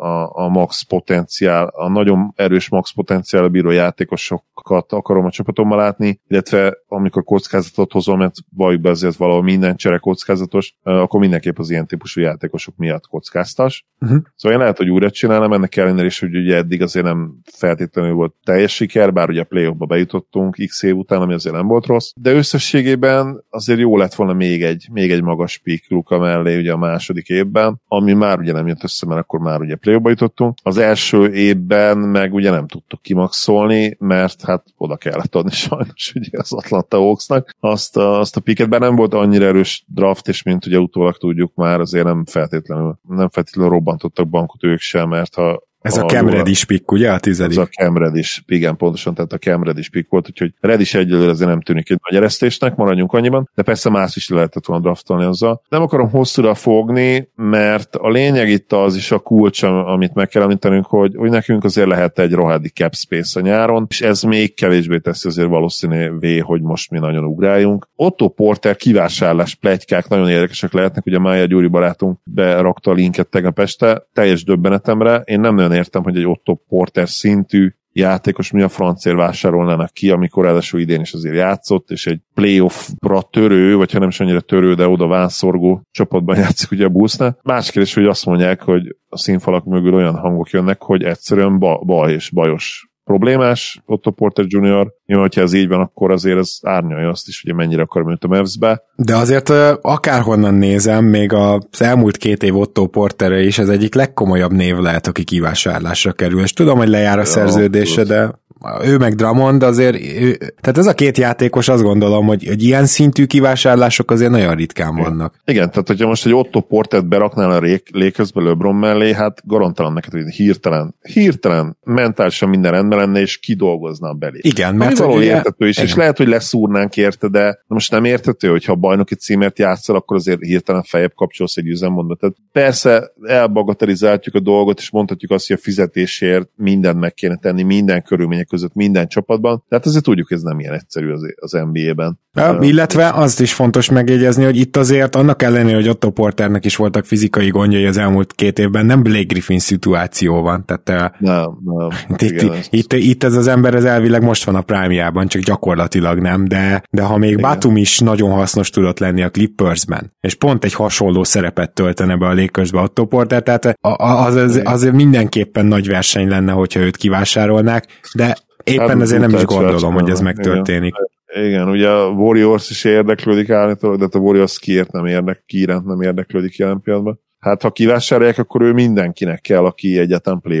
[0.00, 6.20] a, a max potenciál, a nagyon erős max potenciál bíró játékosokat akarom a csapatommal látni,
[6.28, 11.70] illetve amikor kockázatot hozom, mert valljuk be azért valahol minden csere kockázatos, akkor mindenképp az
[11.70, 13.86] ilyen típusú játékosok miatt kockáztas.
[14.00, 14.18] Uh-huh.
[14.36, 18.12] Szóval én lehet, hogy újra csinálom, ennek ellenére is, hogy ugye eddig azért nem feltétlenül
[18.12, 21.66] volt teljes siker, bár ugye a play ba bejutottunk x év után, ami azért nem
[21.66, 26.18] volt rossz, de összességében azért jó lett volna még egy, még egy magas pik Luka
[26.18, 29.74] mellé ugye a második évben, ami már ugye nem jött össze, mert akkor már ugye
[29.74, 30.58] play jutottunk.
[30.62, 36.38] Az első évben meg ugye nem tudtuk kimaxolni, mert hát oda kellett adni sajnos ugye
[36.38, 37.54] az Atlanta Hawksnak.
[37.60, 41.54] Azt a, azt a piket, nem volt annyira erős draft, és mint ugye utólag tudjuk
[41.54, 46.06] már, azért nem feltétlenül, nem feltétlenül robbantottak bankot ők sem, mert ha ez a, a
[46.06, 47.12] Cam Reddish pick, ugye?
[47.12, 47.58] A tizedik.
[47.58, 51.30] Ez a Cam Reddish, igen, pontosan, tehát a Cam Reddish pick volt, úgyhogy Reddish egyelőre
[51.30, 55.24] azért nem tűnik egy nagy eresztésnek, maradjunk annyiban, de persze más is lehetett volna draftolni
[55.24, 55.62] azzal.
[55.68, 60.42] Nem akarom hosszúra fogni, mert a lényeg itt az is a kulcs, amit meg kell
[60.42, 64.54] említenünk, hogy, hogy nekünk azért lehet egy rohadi cap space a nyáron, és ez még
[64.54, 67.88] kevésbé teszi azért valószínűvé, hogy most mi nagyon ugráljunk.
[67.96, 73.58] Otto Porter kivásárlás plegykák nagyon érdekesek lehetnek, ugye Mája Gyuri barátunk berakta a linket tegnap
[73.58, 78.62] este, teljes döbbenetemre, én nem nagyon nagyon értem, hogy egy Otto Porter szintű játékos mi
[78.62, 83.92] a francér vásárolnának ki, amikor ráadásul idén is azért játszott, és egy playoffra törő, vagy
[83.92, 87.38] ha nem is annyira törő, de oda vánszorgó csapatban játszik ugye a Busznál.
[87.42, 91.84] Más kérdés, hogy azt mondják, hogy a színfalak mögül olyan hangok jönnek, hogy egyszerűen ba-
[91.84, 94.92] baj és bajos problémás, Otto Porter Jr.
[95.06, 98.24] Nyilván, hogyha ez így van, akkor azért ez árnyalja azt is, hogy mennyire akar őt
[98.24, 98.82] a Mavs-be.
[98.96, 99.48] De azért
[99.80, 105.06] akárhonnan nézem, még az elmúlt két év Otto Porterre is az egyik legkomolyabb név lehet,
[105.06, 106.42] aki kivásárlásra kerül.
[106.42, 108.39] És tudom, hogy lejár a ja, szerződése, de
[108.82, 112.86] ő meg Dramond azért, ő, tehát ez a két játékos azt gondolom, hogy, hogy ilyen
[112.86, 115.34] szintű kivásárlások azért nagyon ritkán vannak.
[115.44, 120.12] Igen, tehát hogyha most egy Otto Portet beraknál a Lakers-be LeBron mellé, hát garantalan neked,
[120.12, 124.44] hogy hirtelen, hirtelen mentálisan minden rendben lenne, és kidolgozna a belét.
[124.44, 125.88] Igen, mert való ugye, értető is, igen.
[125.88, 130.16] és lehet, hogy leszúrnánk érte, de most nem értető, hogyha a bajnoki címert játszol, akkor
[130.16, 132.18] azért hirtelen fejebb kapcsolsz egy üzemmondat.
[132.18, 137.62] Tehát persze elbagatelizáljuk a dolgot, és mondhatjuk azt, hogy a fizetésért mindent meg kéne tenni,
[137.62, 142.18] minden körülmények között minden csapatban, tehát azért tudjuk, ez nem ilyen egyszerű az, az NBA-ben.
[142.34, 146.76] Ja, illetve azt is fontos megjegyezni, hogy itt azért annak ellenére, hogy Otto Porternek is
[146.76, 150.64] voltak fizikai gondjai az elmúlt két évben, nem Blake Griffin szituáció van.
[150.64, 151.88] Tehát, nem, nem.
[152.08, 155.42] Itt, igen, itt, itt, itt, ez az ember ez elvileg most van a prime csak
[155.42, 157.42] gyakorlatilag nem, de, de ha még igen.
[157.42, 162.26] Batum is nagyon hasznos tudott lenni a Clippersben, és pont egy hasonló szerepet töltene be
[162.26, 167.86] a Lakersbe Otto Porter, tehát az, az, az mindenképpen nagy verseny lenne, hogyha őt kivásárolnák,
[168.14, 170.94] de Éppen hát, ezért nem is gondolom, hogy ez megtörténik.
[170.94, 171.08] Igen.
[171.46, 175.86] Igen, ugye a Warriors is érdeklődik állítólag, de hát a Warriors kiért nem érdek, kiíránt
[175.86, 177.20] nem érdeklődik jelen pillanatban.
[177.38, 180.56] Hát ha kivásárolják, akkor ő mindenkinek kell, aki egyetem play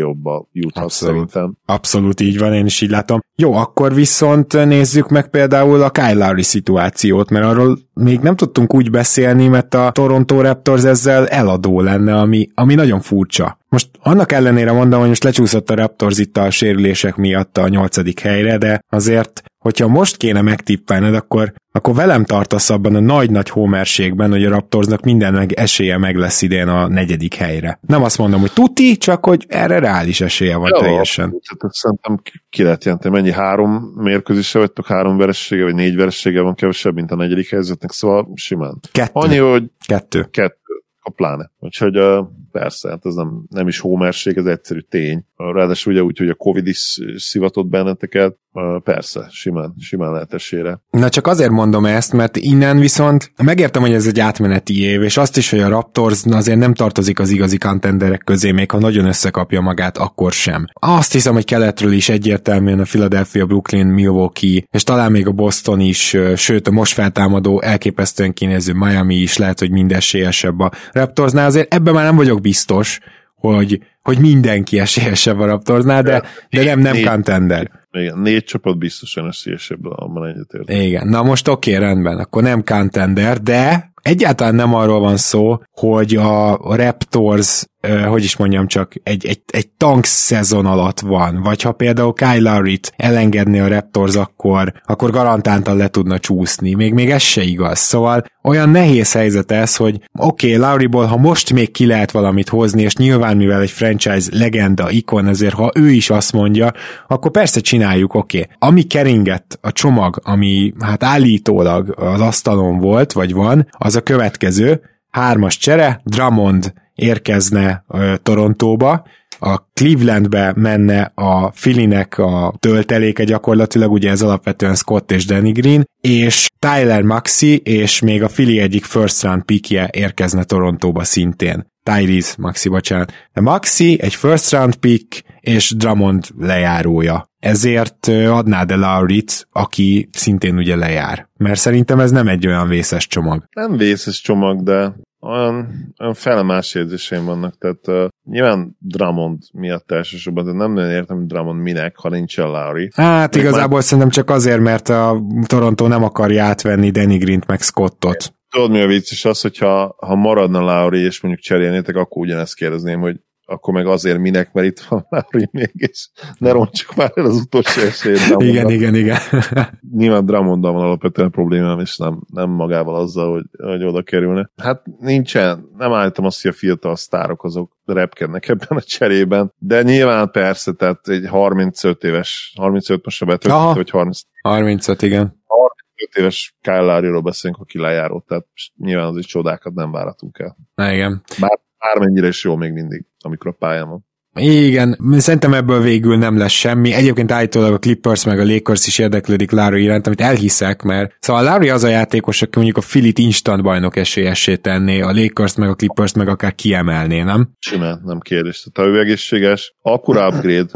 [0.52, 0.90] juthat Abszolút.
[0.90, 1.56] szerintem.
[1.66, 3.20] Abszolút így van, én is így látom.
[3.36, 8.74] Jó, akkor viszont nézzük meg például a Kyle Lowry szituációt, mert arról még nem tudtunk
[8.74, 13.58] úgy beszélni, mert a Toronto Raptors ezzel eladó lenne, ami, ami nagyon furcsa.
[13.70, 18.20] Most annak ellenére mondom, hogy most lecsúszott a Raptors itt a sérülések miatt a nyolcadik
[18.20, 24.30] helyre, de azért hogyha most kéne megtippelned, akkor, akkor velem tartasz abban a nagy-nagy homerségben,
[24.30, 27.78] hogy a Raptorsnak minden meg esélye meg lesz idén a negyedik helyre.
[27.86, 31.30] Nem azt mondom, hogy tuti, csak hogy erre reális esélye van Jó, teljesen.
[31.30, 36.54] Tehát szerintem ki lehet jelenteni, mennyi három mérkőzése vagytok, három veressége, vagy négy veressége van
[36.54, 38.80] kevesebb, mint a negyedik helyzetnek, szóval simán.
[38.92, 39.10] Kettő.
[39.12, 40.28] Annyi, hogy kettő.
[40.30, 40.58] Kettő
[41.00, 41.50] a pláne.
[41.58, 45.24] Úgyhogy uh, persze, hát ez nem, nem is hómerség, ez egyszerű tény.
[45.36, 48.36] Ráadásul ugye úgy, hogy a Covid is szivatott benneteket,
[48.84, 50.80] Persze, simán, simán lehet esére.
[50.90, 55.16] Na csak azért mondom ezt, mert innen viszont megértem, hogy ez egy átmeneti év, és
[55.16, 59.06] azt is, hogy a Raptors azért nem tartozik az igazi contenderek közé, még ha nagyon
[59.06, 60.66] összekapja magát, akkor sem.
[60.72, 65.80] Azt hiszem, hogy keletről is egyértelműen a Philadelphia, Brooklyn, Milwaukee, és talán még a Boston
[65.80, 71.46] is, sőt a most feltámadó, elképesztően kinéző Miami is lehet, hogy mind esélyesebb a Raptorsnál.
[71.46, 72.98] Azért ebben már nem vagyok biztos,
[73.34, 77.70] hogy, hogy mindenki esélyesebb a Raptorsnál, de, de nem, nem contender.
[77.92, 80.70] Igen, négy csapat biztosan esélyesebb, abban egyetért.
[80.70, 85.62] Igen, na most oké, okay, rendben, akkor nem contender, de egyáltalán nem arról van szó,
[85.70, 87.64] hogy a Raptors
[88.08, 92.52] hogy is mondjam csak, egy, egy, egy tank szezon alatt van, vagy ha például Kyle
[92.52, 96.74] Lowry-t elengedni a Raptors, akkor, akkor garantáltan le tudna csúszni.
[96.74, 97.78] Még, még ez se igaz.
[97.78, 102.48] Szóval olyan nehéz helyzet ez, hogy oké, okay, Lowry-ból, ha most még ki lehet valamit
[102.48, 106.72] hozni, és nyilván mivel egy franchise legenda, ikon, ezért ha ő is azt mondja,
[107.08, 108.40] akkor persze csináljuk, oké.
[108.40, 108.56] Okay.
[108.58, 114.80] Ami keringett, a csomag, ami hát állítólag az asztalon volt, vagy van, az a következő,
[115.10, 117.84] hármas csere, Drummond érkezne
[118.22, 119.02] Torontóba,
[119.42, 125.88] a Clevelandbe menne a Filinek a tölteléke gyakorlatilag, ugye ez alapvetően Scott és Danny Green,
[126.00, 131.68] és Tyler Maxi és még a Fili egyik first round pickje érkezne Torontóba szintén.
[131.82, 133.12] Tyrese Maxi, bocsánat.
[133.32, 137.28] De Maxi egy first round pick és Drummond lejárója.
[137.38, 141.28] Ezért adnád el Laurit, aki szintén ugye lejár.
[141.36, 143.44] Mert szerintem ez nem egy olyan vészes csomag.
[143.52, 145.68] Nem vészes csomag, de olyan,
[146.00, 151.26] olyan felemás érzéseim vannak, tehát uh, nyilván Drummond miatt elsősorban, de nem nagyon értem, hogy
[151.26, 152.90] Drummond minek, ha nincsen Lowry.
[152.94, 153.82] Hát Még igazából már...
[153.82, 158.34] szerintem csak azért, mert a Toronto nem akarja átvenni Danny Green-t meg Scottot.
[158.50, 163.00] Tudod mi a vicc, az, hogyha ha maradna Lowry, és mondjuk cserélnétek, akkor ugyanezt kérdezném,
[163.00, 163.16] hogy
[163.50, 167.80] akkor meg azért minek, mert itt van már, mégis ne rontsuk már el az utolsó
[167.80, 168.18] esélyt.
[168.38, 169.18] igen, igen, igen.
[169.96, 174.50] Nyilván Dramondal van alapvetően problémám, és nem, nem magával azzal, hogy, hogy oda kerülne.
[174.56, 179.82] Hát nincsen, nem állítom azt, hogy a fiatal sztárok azok repkednek ebben a cserében, de
[179.82, 184.20] nyilván persze, tehát egy 35 éves, 35 most a betöltött, vagy 30.
[184.42, 185.42] 35, igen.
[185.46, 188.46] 35 éves Kyle Lowry-ról beszélünk, aki lejáró, tehát
[188.76, 190.56] nyilván az is csodákat nem váratunk el.
[190.74, 191.22] Na igen.
[191.40, 194.08] Bár bármennyire is jó még mindig, amikor a pályán van.
[194.34, 196.92] Igen, szerintem ebből végül nem lesz semmi.
[196.92, 201.42] Egyébként állítólag a Clippers meg a Lakers is érdeklődik Larry iránt, amit elhiszek, mert szóval
[201.42, 205.68] Larry az a játékos, aki mondjuk a Filit instant bajnok esélyessé tenné, a Lakers meg
[205.68, 207.48] a Clippers meg akár kiemelné, nem?
[207.58, 208.62] Simán, nem kérdés.
[208.62, 210.70] Tehát ha ő egészséges, akkor upgrade,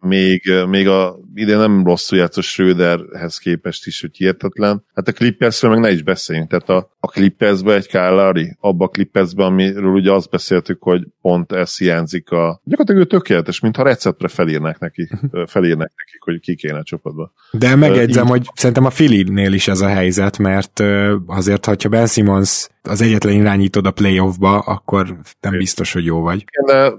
[0.00, 4.84] még, még a ide nem rosszul játszott Schröderhez képest is, hogy hihetetlen.
[4.94, 6.48] Hát a Clippersről meg ne is beszéljünk.
[6.48, 11.52] Tehát a, a Clippersbe egy Lowry, abba a Clippersbe, amiről ugye azt beszéltük, hogy pont
[11.52, 12.60] ez hiányzik a...
[12.64, 15.08] Gyakorlatilag ő tökéletes, mintha receptre felírnak neki,
[15.46, 17.32] felírnak nekik, hogy ki kéne a csapatba.
[17.50, 20.82] De megjegyzem, uh, hogy szerintem a Philly-nél is ez a helyzet, mert
[21.26, 26.44] azért, hogyha Ben Simmons az egyetlen irányítod a playoffba, akkor nem biztos, hogy jó vagy.
[26.66, 26.92] De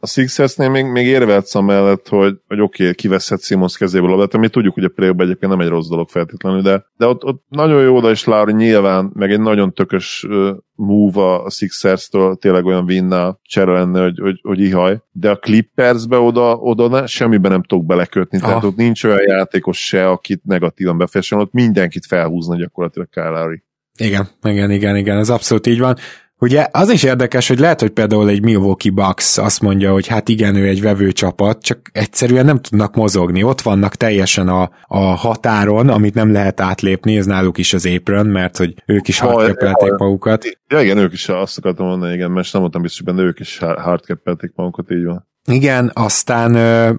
[0.00, 4.34] a Sixersnél még, még érvelsz mellett, hogy, hogy oké, okay, kiveszhet Simons kezéből a labdát,
[4.34, 7.44] ami tudjuk, hogy a playoffban egyébként nem egy rossz dolog feltétlenül, de, de ott, ott
[7.48, 10.26] nagyon jó oda is Lauri nyilván, meg egy nagyon tökös
[10.74, 15.02] move a Sixers-től tényleg olyan vinna csere lenne, hogy, hogy, hogy ihaj.
[15.12, 18.38] De a Clippersbe oda, oda ne, semmiben nem tudok belekötni.
[18.38, 18.44] Ah.
[18.44, 23.62] Tehát ott nincs olyan játékos se, akit negatívan befessen, ott mindenkit felhúzna gyakorlatilag Kyle Lowry.
[23.98, 25.96] Igen, igen, igen, igen, ez abszolút így van.
[26.40, 30.28] Ugye az is érdekes, hogy lehet, hogy például egy Milwaukee Bucks azt mondja, hogy hát
[30.28, 33.42] igen, ő egy vevő csapat, csak egyszerűen nem tudnak mozogni.
[33.42, 38.26] Ott vannak teljesen a, a határon, amit nem lehet átlépni, ez náluk is az apron,
[38.26, 40.44] mert hogy ők is hardcapelték magukat.
[40.68, 43.58] Ja igen, ők is azt akartam mondani, igen, mert nem voltam biztos, hogy ők is
[43.58, 45.28] hardcapelték magukat, így van.
[45.48, 46.54] Igen, aztán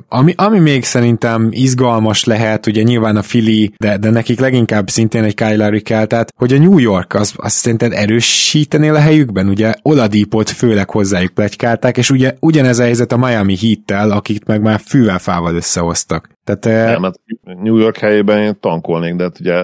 [0.07, 5.23] ami, ami még szerintem izgalmas lehet, ugye nyilván a Philly, de, de nekik leginkább szintén
[5.23, 9.73] egy Kyle kell, tehát hogy a New York az, azt szerinted erősítenél a helyükben, ugye
[9.81, 14.79] Oladipot főleg hozzájuk plegykálták, és ugye ugyanez a helyzet a Miami Heat-tel, akik meg már
[14.85, 16.29] fűvel fával összehoztak.
[16.43, 17.19] Tehát, nem, hát
[17.61, 19.63] New York helyében én tankolnék, de hát ugye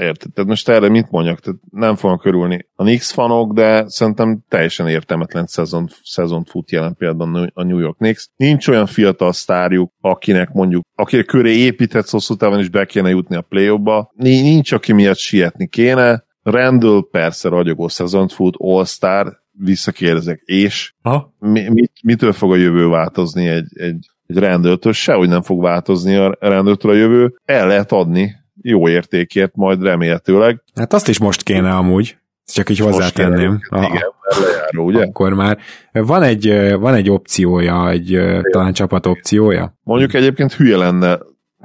[0.00, 0.32] Érted?
[0.32, 1.40] Tehát most erre mit mondjak?
[1.40, 6.94] Tehát nem fogom körülni a Knicks fanok, de szerintem teljesen értelmetlen szezon, szezon fut jelen
[6.94, 8.28] például a New York Knicks.
[8.36, 13.36] Nincs olyan fiatal sztárjuk, akinek mondjuk, aki köré épített hosszú távon is be kéne jutni
[13.36, 16.24] a play ba Nincs, aki miatt sietni kéne.
[16.42, 21.34] Randall persze ragyogó szezont fut, All-Star, visszakérdezek, és ha?
[21.38, 24.92] Mi, mit, mitől fog a jövő változni egy, egy, egy rendőrtől?
[24.92, 27.34] Sehogy nem fog változni a rendőrtől a jövő.
[27.44, 30.62] El lehet adni jó értékért majd remélhetőleg.
[30.74, 33.60] Hát azt is most kéne amúgy, csak így hozzátenném.
[33.68, 35.04] Kéne, igen, lejáró, ugye?
[35.04, 35.58] Akkor már.
[35.92, 38.42] Van egy, van egy opciója, egy igen.
[38.50, 39.78] talán csapat opciója?
[39.82, 41.18] Mondjuk egyébként hülye lenne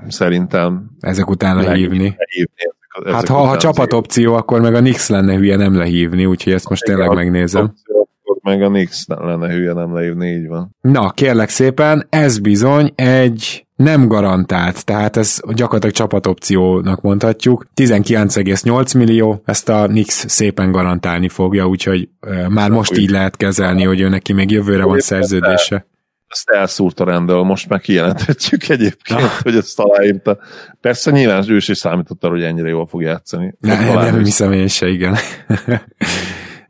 [0.08, 0.90] szerintem.
[1.00, 2.16] Ezek után lehívni.
[2.18, 2.76] lehívni
[3.06, 6.54] ezek, hát ha, ha csapat opció, akkor meg a Nix lenne hülye nem lehívni, úgyhogy
[6.54, 7.64] ezt most tényleg megnézem.
[7.64, 8.10] Opció,
[8.42, 10.76] meg a Nix lenne hülye nem leívni, így van.
[10.82, 17.66] Na, kérlek szépen, ez bizony egy nem garantált, tehát ez gyakorlatilag csapatopciónak mondhatjuk.
[17.76, 22.10] 19,8 millió, ezt a Nix szépen garantálni fogja, úgyhogy
[22.50, 25.88] már most így lehet kezelni, hogy ő neki még jövőre van szerződése.
[26.28, 29.42] Ezt elszúrt a rendel, most már kijelenthetjük egyébként, ah.
[29.42, 30.38] hogy ezt aláírta.
[30.82, 33.56] Persze nyilván ő is számított arra, hogy ennyire jól fog játszani.
[33.60, 35.16] Ne, nem hiszem én se, igen.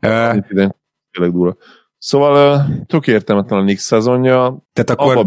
[0.00, 1.56] tényleg durva.
[1.98, 4.66] Szóval tök értelmetlen a Knicks szezonja.
[4.72, 5.16] Tehát akkor...
[5.16, 5.26] Abba hogy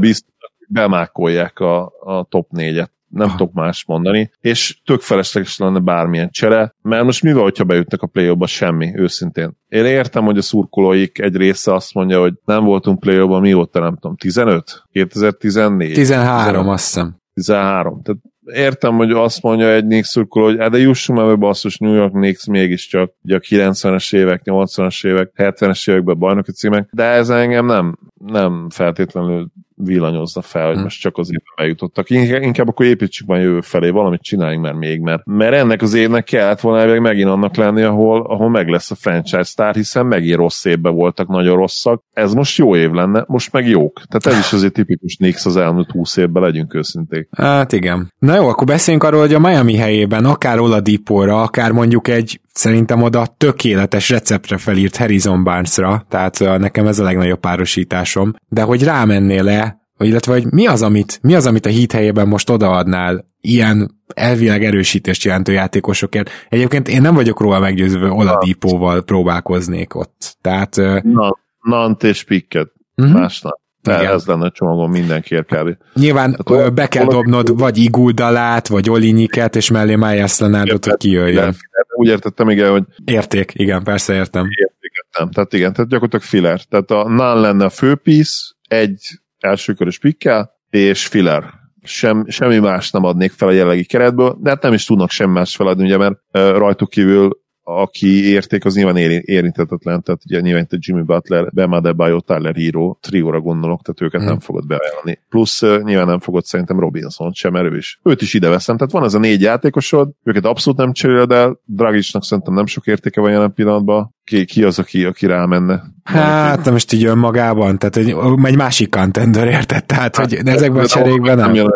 [0.72, 3.38] bemákolják a, a top négyet nem Aha.
[3.38, 8.01] tudok más mondani, és tök felesleges lenne bármilyen csere, mert most mi van, hogyha bejutnak
[8.01, 9.57] a play semmi, őszintén.
[9.67, 13.95] Én értem, hogy a szurkolóik egy része azt mondja, hogy nem voltunk play mióta, nem
[13.95, 14.84] tudom, 15?
[14.91, 15.93] 2014?
[15.93, 17.15] 13, azt hiszem.
[17.34, 18.01] 13.
[18.01, 21.78] Tehát értem, hogy azt mondja egy Knicks szurkoló, hogy hát de jussunk már be basszus
[21.78, 27.03] New York Knicks mégiscsak ugye a 90-es évek, 80-as évek, 70-es években bajnoki címek, de
[27.03, 29.51] ez engem nem, nem feltétlenül
[29.84, 30.82] villanyozza fel, hogy hm.
[30.82, 32.09] most csak az évben bejutottak.
[32.09, 36.23] Inkább akkor építsük majd jövő felé, valamit csináljunk már még, mert, mert ennek az évnek
[36.23, 40.65] kellett volna megint annak lenni, ahol, ahol meg lesz a franchise sztár, hiszen megint rossz
[40.65, 42.03] évben voltak, nagyon rosszak.
[42.13, 44.01] Ez most jó év lenne, most meg jók.
[44.09, 47.27] Tehát ez is azért tipikus Nix az elmúlt 20 évben, legyünk őszinték.
[47.32, 48.13] Hát igen.
[48.19, 53.01] Na jó, akkor beszéljünk arról, hogy a Miami helyében akár Oladipóra, akár mondjuk egy szerintem
[53.01, 59.43] oda tökéletes receptre felírt Harrison Barnesra, tehát nekem ez a legnagyobb párosításom, de hogy rámennél
[59.43, 63.91] le, illetve hogy mi az, amit, mi az, amit a hit helyében most odaadnál ilyen
[64.13, 66.29] elvileg erősítést jelentő játékosokért.
[66.49, 70.37] Egyébként én nem vagyok róla meggyőzve, Oladipóval próbálkoznék ott.
[70.41, 70.75] Tehát...
[71.03, 72.71] Na, Nant és Picket.
[72.95, 73.19] Uh-huh.
[73.19, 73.59] Másnap.
[73.84, 74.05] Igen.
[74.05, 75.77] Ez lenne a csomagom mindenkiért kb.
[75.93, 81.55] Nyilván Tehát, be kell dobnod vagy Iguldalát, vagy Olinyiket, és mellé Májász Lenádot, hogy kijöjjön.
[81.93, 82.84] Úgy értettem, igen, hogy...
[83.05, 84.47] Érték, igen, persze értem.
[84.49, 86.61] Értéket Tehát igen, tehát gyakorlatilag filler.
[86.63, 88.99] Tehát a Nan lenne a főpisz, egy
[89.39, 91.43] elsőkörös pikkel, és filler.
[91.84, 95.34] Sem, semmi más nem adnék fel a jelenlegi keretből, de hát nem is tudnak semmi
[95.34, 97.40] más feladni, ugye, mert rajtuk kívül
[97.80, 102.55] aki érték, az nyilván érintetetlen, tehát ugye nyilván itt a Jimmy Butler, Bam Adebayo, Tyler
[102.55, 104.30] Hero, trióra gondolok, tehát őket hmm.
[104.30, 105.19] nem fogod beajánlani.
[105.30, 107.99] Plusz nyilván nem fogod szerintem Robinson sem, mert ő is.
[108.03, 111.59] Őt is ide veszem, tehát van ez a négy játékosod, őket abszolút nem cseréled el,
[111.65, 115.84] Dragicsnak szerintem nem sok értéke van jelen pillanatban, ki, ki az, aki, aki rámenne?
[116.03, 120.84] Hát, nem most így önmagában, tehát egy, egy másik contender érted, tehát, hát, hogy ezekben
[120.84, 121.51] a cserékben nem.
[121.51, 121.69] nem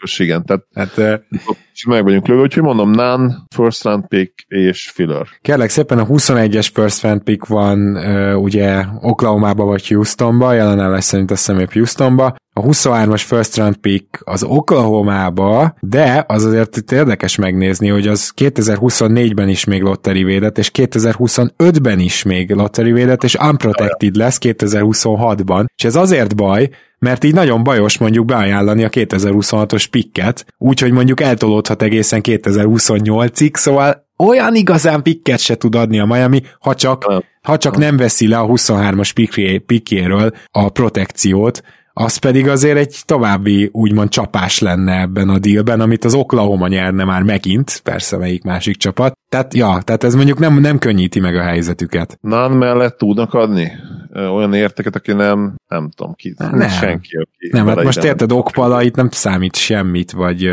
[0.00, 0.44] játékos, igen.
[0.44, 5.26] Tehát hát, uh, meg vagyunk lőve, úgyhogy mondom, Nan, first round pick és filler.
[5.40, 7.96] Kérlek szépen a 21-es first round pick van
[8.36, 14.42] ugye Oklahoma-ba vagy Houstonba, jelen szerint azt hiszem Houstonba, a 23-as first round pick az
[14.42, 20.70] Oklahoma-ba, de az azért itt érdekes megnézni, hogy az 2024-ben is még lottery védett, és
[20.74, 27.34] 2025-ben is még lottery védett, és unprotected lesz 2026-ban, és ez azért baj, mert így
[27.34, 35.02] nagyon bajos mondjuk beajánlani a 2026-os pikket, úgyhogy mondjuk eltolódhat egészen 2028-ig, szóval olyan igazán
[35.02, 39.62] pikket se tud adni a Miami, ha csak, ha csak nem veszi le a 23-as
[39.66, 41.62] pikjéről a protekciót,
[42.00, 47.04] az pedig azért egy további úgymond csapás lenne ebben a dealben, amit az Oklahoma nyerne
[47.04, 49.18] már megint, persze melyik másik csapat.
[49.28, 52.18] Tehát, ja, tehát ez mondjuk nem, nem könnyíti meg a helyzetüket.
[52.20, 53.72] Nan mellett tudnak adni
[54.14, 56.68] olyan érteket, aki nem, nem tudom ki, nem.
[56.68, 60.50] senki, aki Nem, hát most érted, Okpala itt nem számít semmit, vagy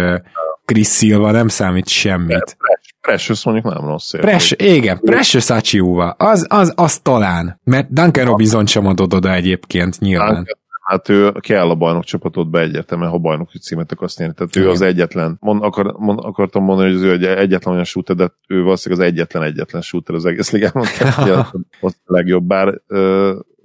[0.66, 2.58] Chris Silva nem számít semmit.
[3.02, 4.22] Precious mondjuk nem rossz ér.
[4.22, 10.00] Pres, igen, Precious Achiuva, az, az, az talán, mert Duncan Robinson sem adod oda egyébként
[10.00, 10.34] nyilván.
[10.34, 14.34] Duncan Hát ő kell a bajnok csapatot be egyértelműen, ha bajnoki címet akarsz nyerni.
[14.34, 14.68] Tehát Igen.
[14.68, 15.38] ő az egyetlen.
[15.40, 19.12] Mond, akar, mond, akartam mondani, hogy az ő egyetlen olyan shooter, de ő valószínűleg az
[19.12, 20.86] egyetlen egyetlen shooter az egész ligában.
[20.98, 22.82] Tehát a legjobb, bár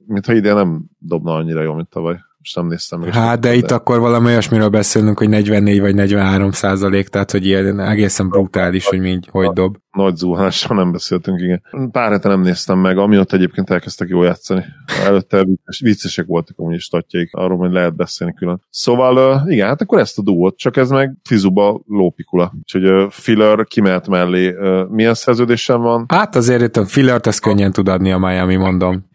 [0.06, 3.12] mintha ide nem dobna annyira jó, mint tavaly most nem néztem meg.
[3.12, 7.46] Hát, de, de itt akkor valami olyasmiről beszélünk, hogy 44 vagy 43 százalék, tehát hogy
[7.46, 9.76] ilyen egészen brutális, hogy mind hogy dob.
[9.92, 11.62] Nagy zuhanásról nem beszéltünk, igen.
[11.90, 14.64] Pár hete nem néztem meg, amiatt egyébként elkezdtek jól játszani.
[15.04, 15.46] Előtte
[15.80, 18.60] viccesek voltak amúgy is statjaik, arról hogy lehet beszélni külön.
[18.70, 22.52] Szóval igen, hát akkor ezt a duót, csak ez meg Fizuba lópikula.
[22.58, 24.54] Úgyhogy Filler kimehet mellé.
[24.88, 26.04] Milyen szerződésem van?
[26.08, 29.10] Hát azért itt a Fillert ezt könnyen tud adni a Miami, mondom.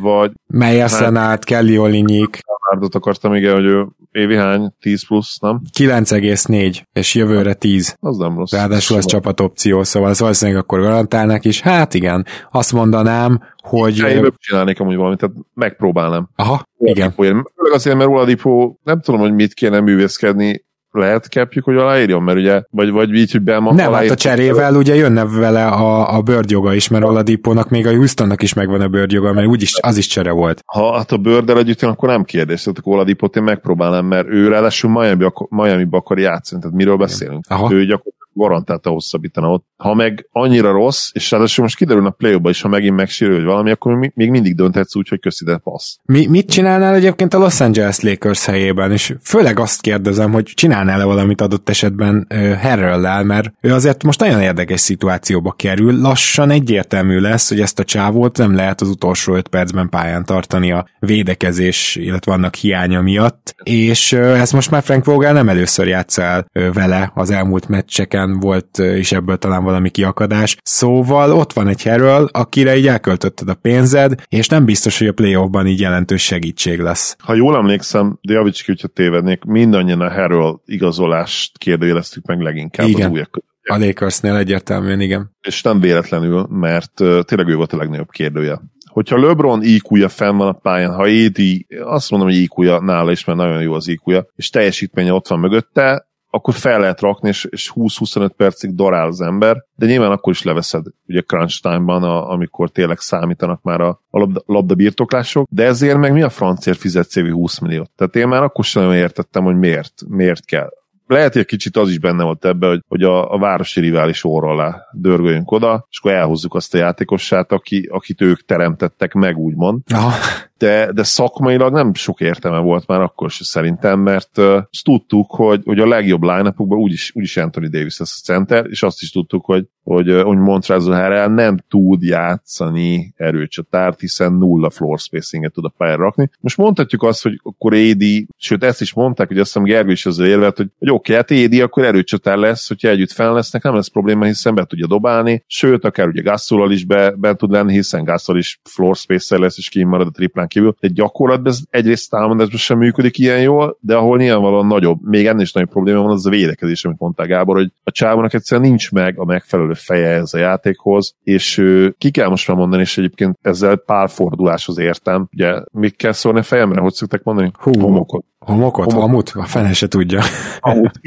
[0.00, 0.32] Vagy...
[0.46, 2.38] Melyeszen át, Kelly Olinyik.
[2.46, 4.72] Leonardot akartam, igen, hogy ő évi hány?
[4.80, 5.60] 10 plusz, nem?
[5.78, 7.96] 9,4, és jövőre 10.
[8.00, 8.52] Az nem rossz.
[8.52, 11.60] Ráadásul az csapat opció, szóval az valószínűleg akkor garantálnak is.
[11.60, 13.98] Hát igen, azt mondanám, hogy...
[13.98, 16.28] Én csinálnék amúgy valamit, tehát megpróbálnám.
[16.36, 17.12] Aha, igen.
[17.12, 20.64] Főleg azért, mert Oladipo nem tudom, hogy mit kéne művészkedni,
[20.96, 24.74] lehet kepjük, hogy aláírjon, mert ugye, vagy, vagy így, hogy Belma Nem, hát a cserével
[24.74, 28.88] ugye jönne vele a, a bőrgyoga is, mert Oladipónak még a Houstonnak is megvan a
[28.88, 30.62] bőrgyoga, mert úgyis az is csere volt.
[30.66, 34.28] Ha hát a bőrdel együtt jön, akkor nem kérdés, tehát akkor Oladipót én megpróbálom, mert
[34.28, 37.44] ő ráadásul Miami, Miami-ba akar játszani, tehát miről beszélünk?
[37.48, 37.72] Aha.
[37.72, 39.64] Ő gyakorlatilag garantálta hosszabbítana ott.
[39.76, 43.44] Ha meg annyira rossz, és ráadásul most kiderül a play is, ha megint megsérül, hogy
[43.44, 45.96] valami, akkor még mindig dönthetsz úgy, hogy köszi, de passz.
[46.04, 48.92] Mi, mit csinálnál egyébként a Los Angeles Lakers helyében?
[48.92, 52.26] És főleg azt kérdezem, hogy csinálnál-e valamit adott esetben
[52.60, 57.84] Harrell-lel, mert ő azért most nagyon érdekes szituációba kerül, lassan egyértelmű lesz, hogy ezt a
[57.84, 63.54] csávót nem lehet az utolsó öt percben pályán tartani a védekezés, illetve annak hiánya miatt,
[63.62, 68.40] és ezt most már Frank Vogel nem először játszál uh, vele az elmúlt meccseken, után
[68.40, 70.56] volt is ebből talán valami kiakadás.
[70.62, 75.12] Szóval ott van egy Harrell, akire így elköltötted a pénzed, és nem biztos, hogy a
[75.12, 77.16] playoffban így jelentős segítség lesz.
[77.18, 82.88] Ha jól emlékszem, de javíts ki, hogyha tévednék, mindannyian a Harrell igazolást kérdőjeleztük meg leginkább
[82.88, 83.06] igen.
[83.06, 85.30] az újak A Lakersnél egyértelműen, igen.
[85.40, 88.60] És nem véletlenül, mert tényleg ő volt a legnagyobb kérdője
[88.96, 91.40] hogyha LeBron iq fenn van a pályán, ha AD,
[91.84, 95.38] azt mondom, hogy iq nála is, mert nagyon jó az iq és teljesítménye ott van
[95.38, 96.05] mögötte,
[96.36, 100.42] akkor fel lehet rakni, és, és 20-25 percig dorál az ember, de nyilván akkor is
[100.42, 105.64] leveszed ugye crunch time-ban, a, amikor tényleg számítanak már a, a labda, labda birtoklások, de
[105.64, 107.90] ezért meg mi a francért fizet évi 20 milliót?
[107.96, 110.70] Tehát én már akkor sem nagyon értettem, hogy miért, miért kell
[111.06, 114.24] lehet, hogy egy kicsit az is benne volt ebbe, hogy, hogy a, a városi rivális
[114.24, 119.36] óra alá dörgöljünk oda, és akkor elhozzuk azt a játékossát, aki, akit ők teremtettek meg,
[119.36, 119.80] úgymond.
[119.94, 120.12] Aha
[120.58, 125.62] de, de szakmailag nem sok értelme volt már akkor se szerintem, mert uh, tudtuk, hogy,
[125.64, 129.44] hogy a legjobb line úgyis, úgyis Anthony Davis lesz a center, és azt is tudtuk,
[129.44, 130.92] hogy, hogy, hogy Montrezl
[131.26, 136.30] nem tud játszani erőcsatárt, hiszen nulla floor spacinget tud a pályára rakni.
[136.40, 138.02] Most mondhatjuk azt, hogy akkor AD,
[138.36, 141.36] sőt ezt is mondták, hogy azt hiszem Gergő is az érvelt, hogy, hogy oké, okay,
[141.36, 144.86] hát AD akkor erőcsatár lesz, hogyha együtt fel lesznek, nem lesz probléma, hiszen be tudja
[144.86, 149.38] dobálni, sőt, akár ugye Gasolal is be, be tud lenni, hiszen Gasol is floor spacer
[149.38, 150.76] lesz, és kimarad a triplán triplán kívül.
[150.80, 155.42] Egy gyakorlatban ez egyrészt támadásban sem működik ilyen jól, de ahol nyilvánvalóan nagyobb, még ennél
[155.42, 158.92] is nagyobb probléma van, az a védekezés, amit mondták Gábor, hogy a csávónak egyszerűen nincs
[158.92, 161.64] meg a megfelelő feje ez a játékhoz, és
[161.98, 165.28] ki kell most már mondani, és egyébként ezzel pár forduláshoz értem.
[165.32, 167.50] Ugye, mit kell szólni a fejemre, hogy szokták mondani?
[167.58, 168.24] Hú, homokot.
[168.38, 168.92] Homokot?
[168.92, 169.08] Homok.
[169.08, 169.32] Hamut?
[169.34, 170.22] A fene se tudja.
[170.60, 171.00] Hamut,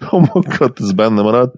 [0.00, 1.52] homokot, ez benne marad.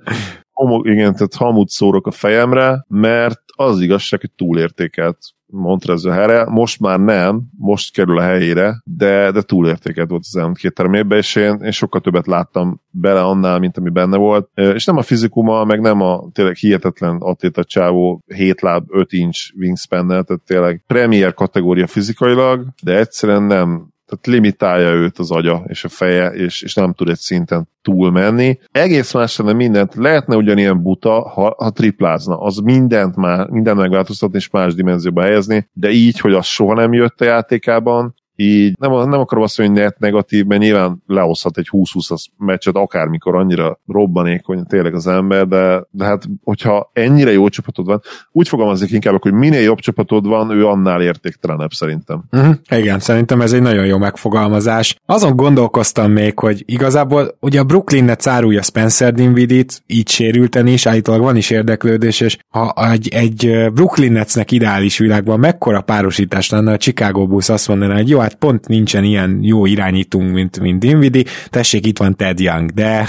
[0.53, 5.19] Homok, igen, tehát hamut szórok a fejemre, mert az igazság, hogy túlértékelt
[5.55, 10.59] Montrezl helyre, most már nem, most kerül a helyére, de, de túlértéket volt az elmúlt
[10.59, 14.49] két termékben, és én, én sokkal többet láttam bele annál, mint ami benne volt.
[14.55, 19.53] És nem a fizikuma, meg nem a tényleg hihetetlen atléta csávó 7 láb, 5 inch
[19.59, 25.85] wingspan tehát tényleg premier kategória fizikailag, de egyszerűen nem, tehát limitálja őt az agya és
[25.85, 28.59] a feje, és, és nem tud egy szinten túlmenni.
[28.73, 34.37] Egész más lenne mindent, lehetne ugyanilyen buta, ha, ha triplázna, az mindent már, mindent megváltoztatni
[34.37, 38.93] és más dimenzióba helyezni, de így, hogy az soha nem jött a játékában, így nem,
[39.09, 43.81] nem akarom azt mondani, hogy net negatív, mert nyilván lehozhat egy 20-20 meccset akármikor annyira
[43.87, 48.01] robbanékony tényleg az ember, de, de hát hogyha ennyire jó csapatod van,
[48.33, 52.25] úgy fogalmazik inkább, hogy minél jobb csapatod van, ő annál értéktelenebb szerintem.
[52.31, 52.55] Uh-huh.
[52.71, 54.97] Igen, szerintem ez egy nagyon jó megfogalmazás.
[55.07, 60.87] Azon gondolkoztam még, hogy igazából ugye a Brooklyn net árulja Spencer Dinvidit, így sérülten is,
[60.87, 66.73] állítólag van is érdeklődés, és ha egy, egy Brooklyn Netsnek ideális világban mekkora párosítás lenne,
[66.73, 70.81] a Chicago Bulls azt mondaná, hogy jó, hát pont nincsen ilyen jó irányítunk, mint, mint
[70.81, 73.05] Dinvidi, tessék, itt van Ted Young, de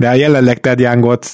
[0.00, 1.26] de a jelenleg Ted Youngot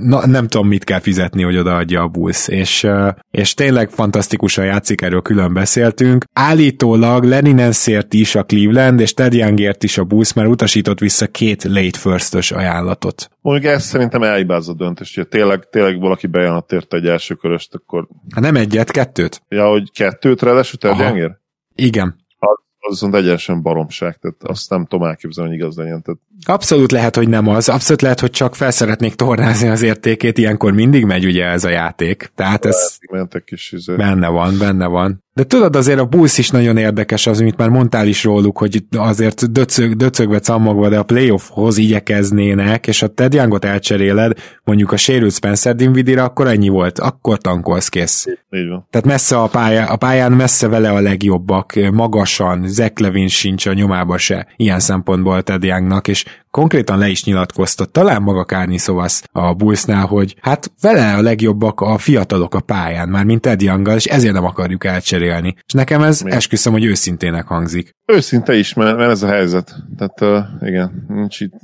[0.00, 2.86] na, nem tudom, mit kell fizetni, hogy odaadja a Bulls, és,
[3.30, 6.24] és tényleg fantasztikusan játszik, erről külön beszéltünk.
[6.32, 11.64] Állítólag Leninenszért is a Cleveland, és Ted Youngért is a Bulls, mert utasított vissza két
[11.64, 13.30] late first ajánlatot.
[13.40, 17.74] Mondjuk ez szerintem elhibázza a döntés, hogy tényleg, tényleg valaki bejelent érte egy első köröst,
[17.74, 18.06] akkor...
[18.34, 19.42] Hát nem egyet, kettőt.
[19.48, 21.39] Ja, hogy kettőt ráadásul Ted Youngért?
[21.80, 22.16] Igen.
[22.38, 26.02] Az, az viszont egyenesen baromság, tehát azt nem tudom elképzelni, hogy igaz legyen.
[26.02, 26.20] Tehát...
[26.46, 27.68] Abszolút lehet, hogy nem az.
[27.68, 32.30] Abszolút lehet, hogy csak felszeretnék tornázni az értékét, ilyenkor mindig megy ugye ez a játék.
[32.34, 33.94] Tehát ez mentek is, izé.
[33.94, 35.22] benne van, benne van.
[35.34, 38.84] De tudod, azért a Bulls is nagyon érdekes az, amit már mondtál is róluk, hogy
[38.90, 44.32] azért döcög, döcögve cammogva, de a playoffhoz igyekeznének, és a Ted Youngot elcseréled,
[44.64, 48.26] mondjuk a sérült Spencer Dinvidire, akkor ennyi volt, akkor tankolsz kész.
[48.50, 48.86] Így van.
[48.90, 53.72] Tehát messze a, pályán, a pályán messze vele a legjobbak, magasan, Zach Levin sincs a
[53.72, 59.22] nyomába se, ilyen szempontból Ted Youngnak, és konkrétan le is nyilatkoztat, talán maga Kárni Szovasz
[59.32, 63.96] a Bullsnál, hogy hát vele a legjobbak a fiatalok a pályán, már mint Ted Younggal,
[63.96, 65.54] és ezért nem akarjuk elcserélni.
[65.66, 66.30] És nekem ez Mi?
[66.30, 67.94] esküszöm, hogy őszintének hangzik.
[68.06, 69.74] Őszinte is, mert, mert ez a helyzet.
[69.96, 71.54] Tehát uh, igen, nincs itt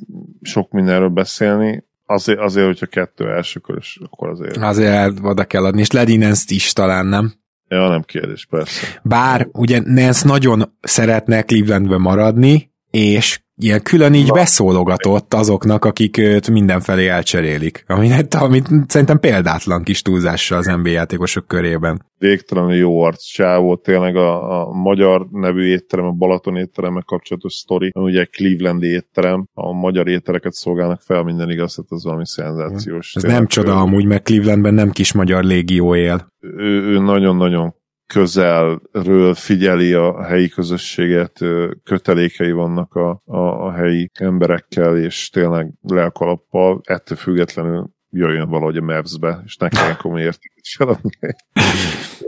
[0.42, 1.84] sok mindenről beszélni.
[2.06, 4.56] Azért, azért hogyha kettő első körös, akkor azért.
[4.56, 7.32] Azért oda kell adni, és Ledinenszt is talán, nem?
[7.68, 9.00] Ja, nem kérdés, persze.
[9.02, 14.34] Bár ugye Nance nagyon szeretne Clevelandbe maradni, és ilyen külön így Na.
[14.34, 17.84] beszólogatott azoknak, akik őt mindenfelé elcserélik.
[17.86, 22.04] Amit, amit szerintem példátlan kis túlzással az NBA játékosok körében.
[22.18, 27.90] Végtelenül jó arc csávó, tényleg a, a magyar nevű étterem, a Balaton étteremmel kapcsolatos sztori,
[27.94, 33.14] ugye Cleveland étterem, a magyar ételeket szolgálnak fel, minden igaz, tehát az valami szenzációs.
[33.14, 36.32] Ez nem csoda amúgy, mert Clevelandben nem kis magyar légió él.
[36.40, 37.74] Ő, ő nagyon-nagyon
[38.06, 41.38] közelről figyeli a helyi közösséget,
[41.82, 48.82] kötelékei vannak a, a, a helyi emberekkel, és tényleg lelkalappal, ettől függetlenül jöjjön valahogy a
[48.82, 50.56] Mavs-be, és ne kelljen komoly értéket.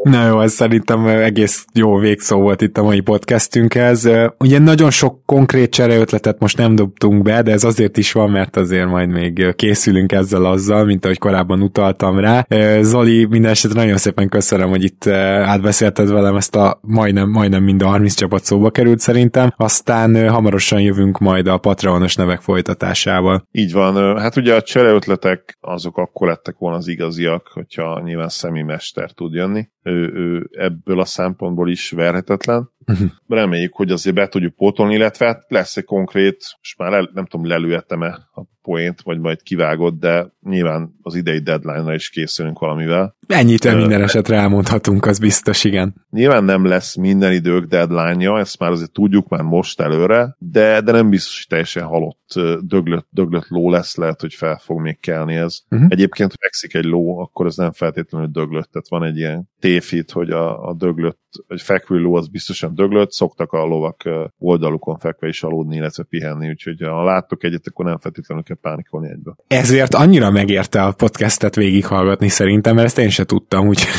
[0.02, 4.08] Na jó, ez szerintem egész jó végszó volt itt a mai podcastünkhez.
[4.38, 8.56] Ugye nagyon sok konkrét csereötletet most nem dobtunk be, de ez azért is van, mert
[8.56, 12.46] azért majd még készülünk ezzel azzal, mint ahogy korábban utaltam rá.
[12.80, 17.82] Zoli, minden esetre nagyon szépen köszönöm, hogy itt átbeszélted velem ezt a majdnem, majdnem mind
[17.82, 19.52] a 30 csapat szóba került szerintem.
[19.56, 23.46] Aztán hamarosan jövünk majd a Patreonos nevek folytatásával.
[23.52, 24.18] Így van.
[24.18, 29.68] Hát ugye a csereötletek azok akkor lettek volna az igaziak, hogyha nyilván szemimester tud jönni
[29.82, 32.70] ő, ő ebből a szempontból is verhetetlen.
[33.26, 37.26] Reméljük, hogy azért be tudjuk pótolni, illetve hát lesz egy konkrét, most már el, nem
[37.26, 43.16] tudom, lelőhettem-e a poént, vagy majd kivágott, de nyilván az idei deadline-ra is készülünk valamivel.
[43.26, 46.06] Ennyit uh, minden esetre elmondhatunk, az biztos, igen.
[46.10, 50.92] Nyilván nem lesz minden idők deadline-ja, ezt már azért tudjuk már most előre, de, de
[50.92, 55.34] nem biztos, hogy teljesen halott, döglött, döglött ló lesz, lehet, hogy fel fog még kelni
[55.34, 55.58] ez.
[55.70, 55.88] Uh-huh.
[55.90, 60.10] Egyébként, ha fekszik egy ló, akkor ez nem feltétlenül döglött, tehát van egy ilyen téfit,
[60.10, 64.02] hogy a, a döglött, egy fekvő ló az biztosan döglött, szoktak a lovak
[64.38, 69.08] oldalukon fekve is aludni, illetve pihenni, úgyhogy ha láttok egyet, akkor nem feltétlenül kell pánikolni
[69.08, 69.36] egyből.
[69.46, 73.90] Ezért annyira megérte a podcastet végighallgatni szerintem, mert ezt én se tudtam, úgyhogy,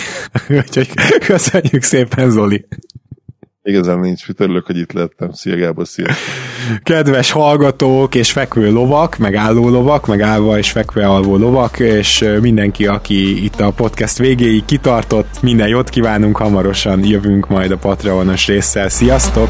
[0.66, 0.90] úgyhogy
[1.26, 2.66] köszönjük szépen, Zoli!
[3.64, 5.32] Igazán nincs, mit örülök, hogy itt lettem.
[5.32, 6.08] Szia Gábor, szia!
[6.84, 12.26] Kedves hallgatók és fekvő lovak, meg álló lovak, meg állva és fekve alvó lovak, és
[12.42, 18.48] mindenki, aki itt a podcast végéig kitartott, minden jót kívánunk, hamarosan jövünk majd a Patreonos
[18.48, 18.90] résszel.
[18.90, 19.50] Sziasztok!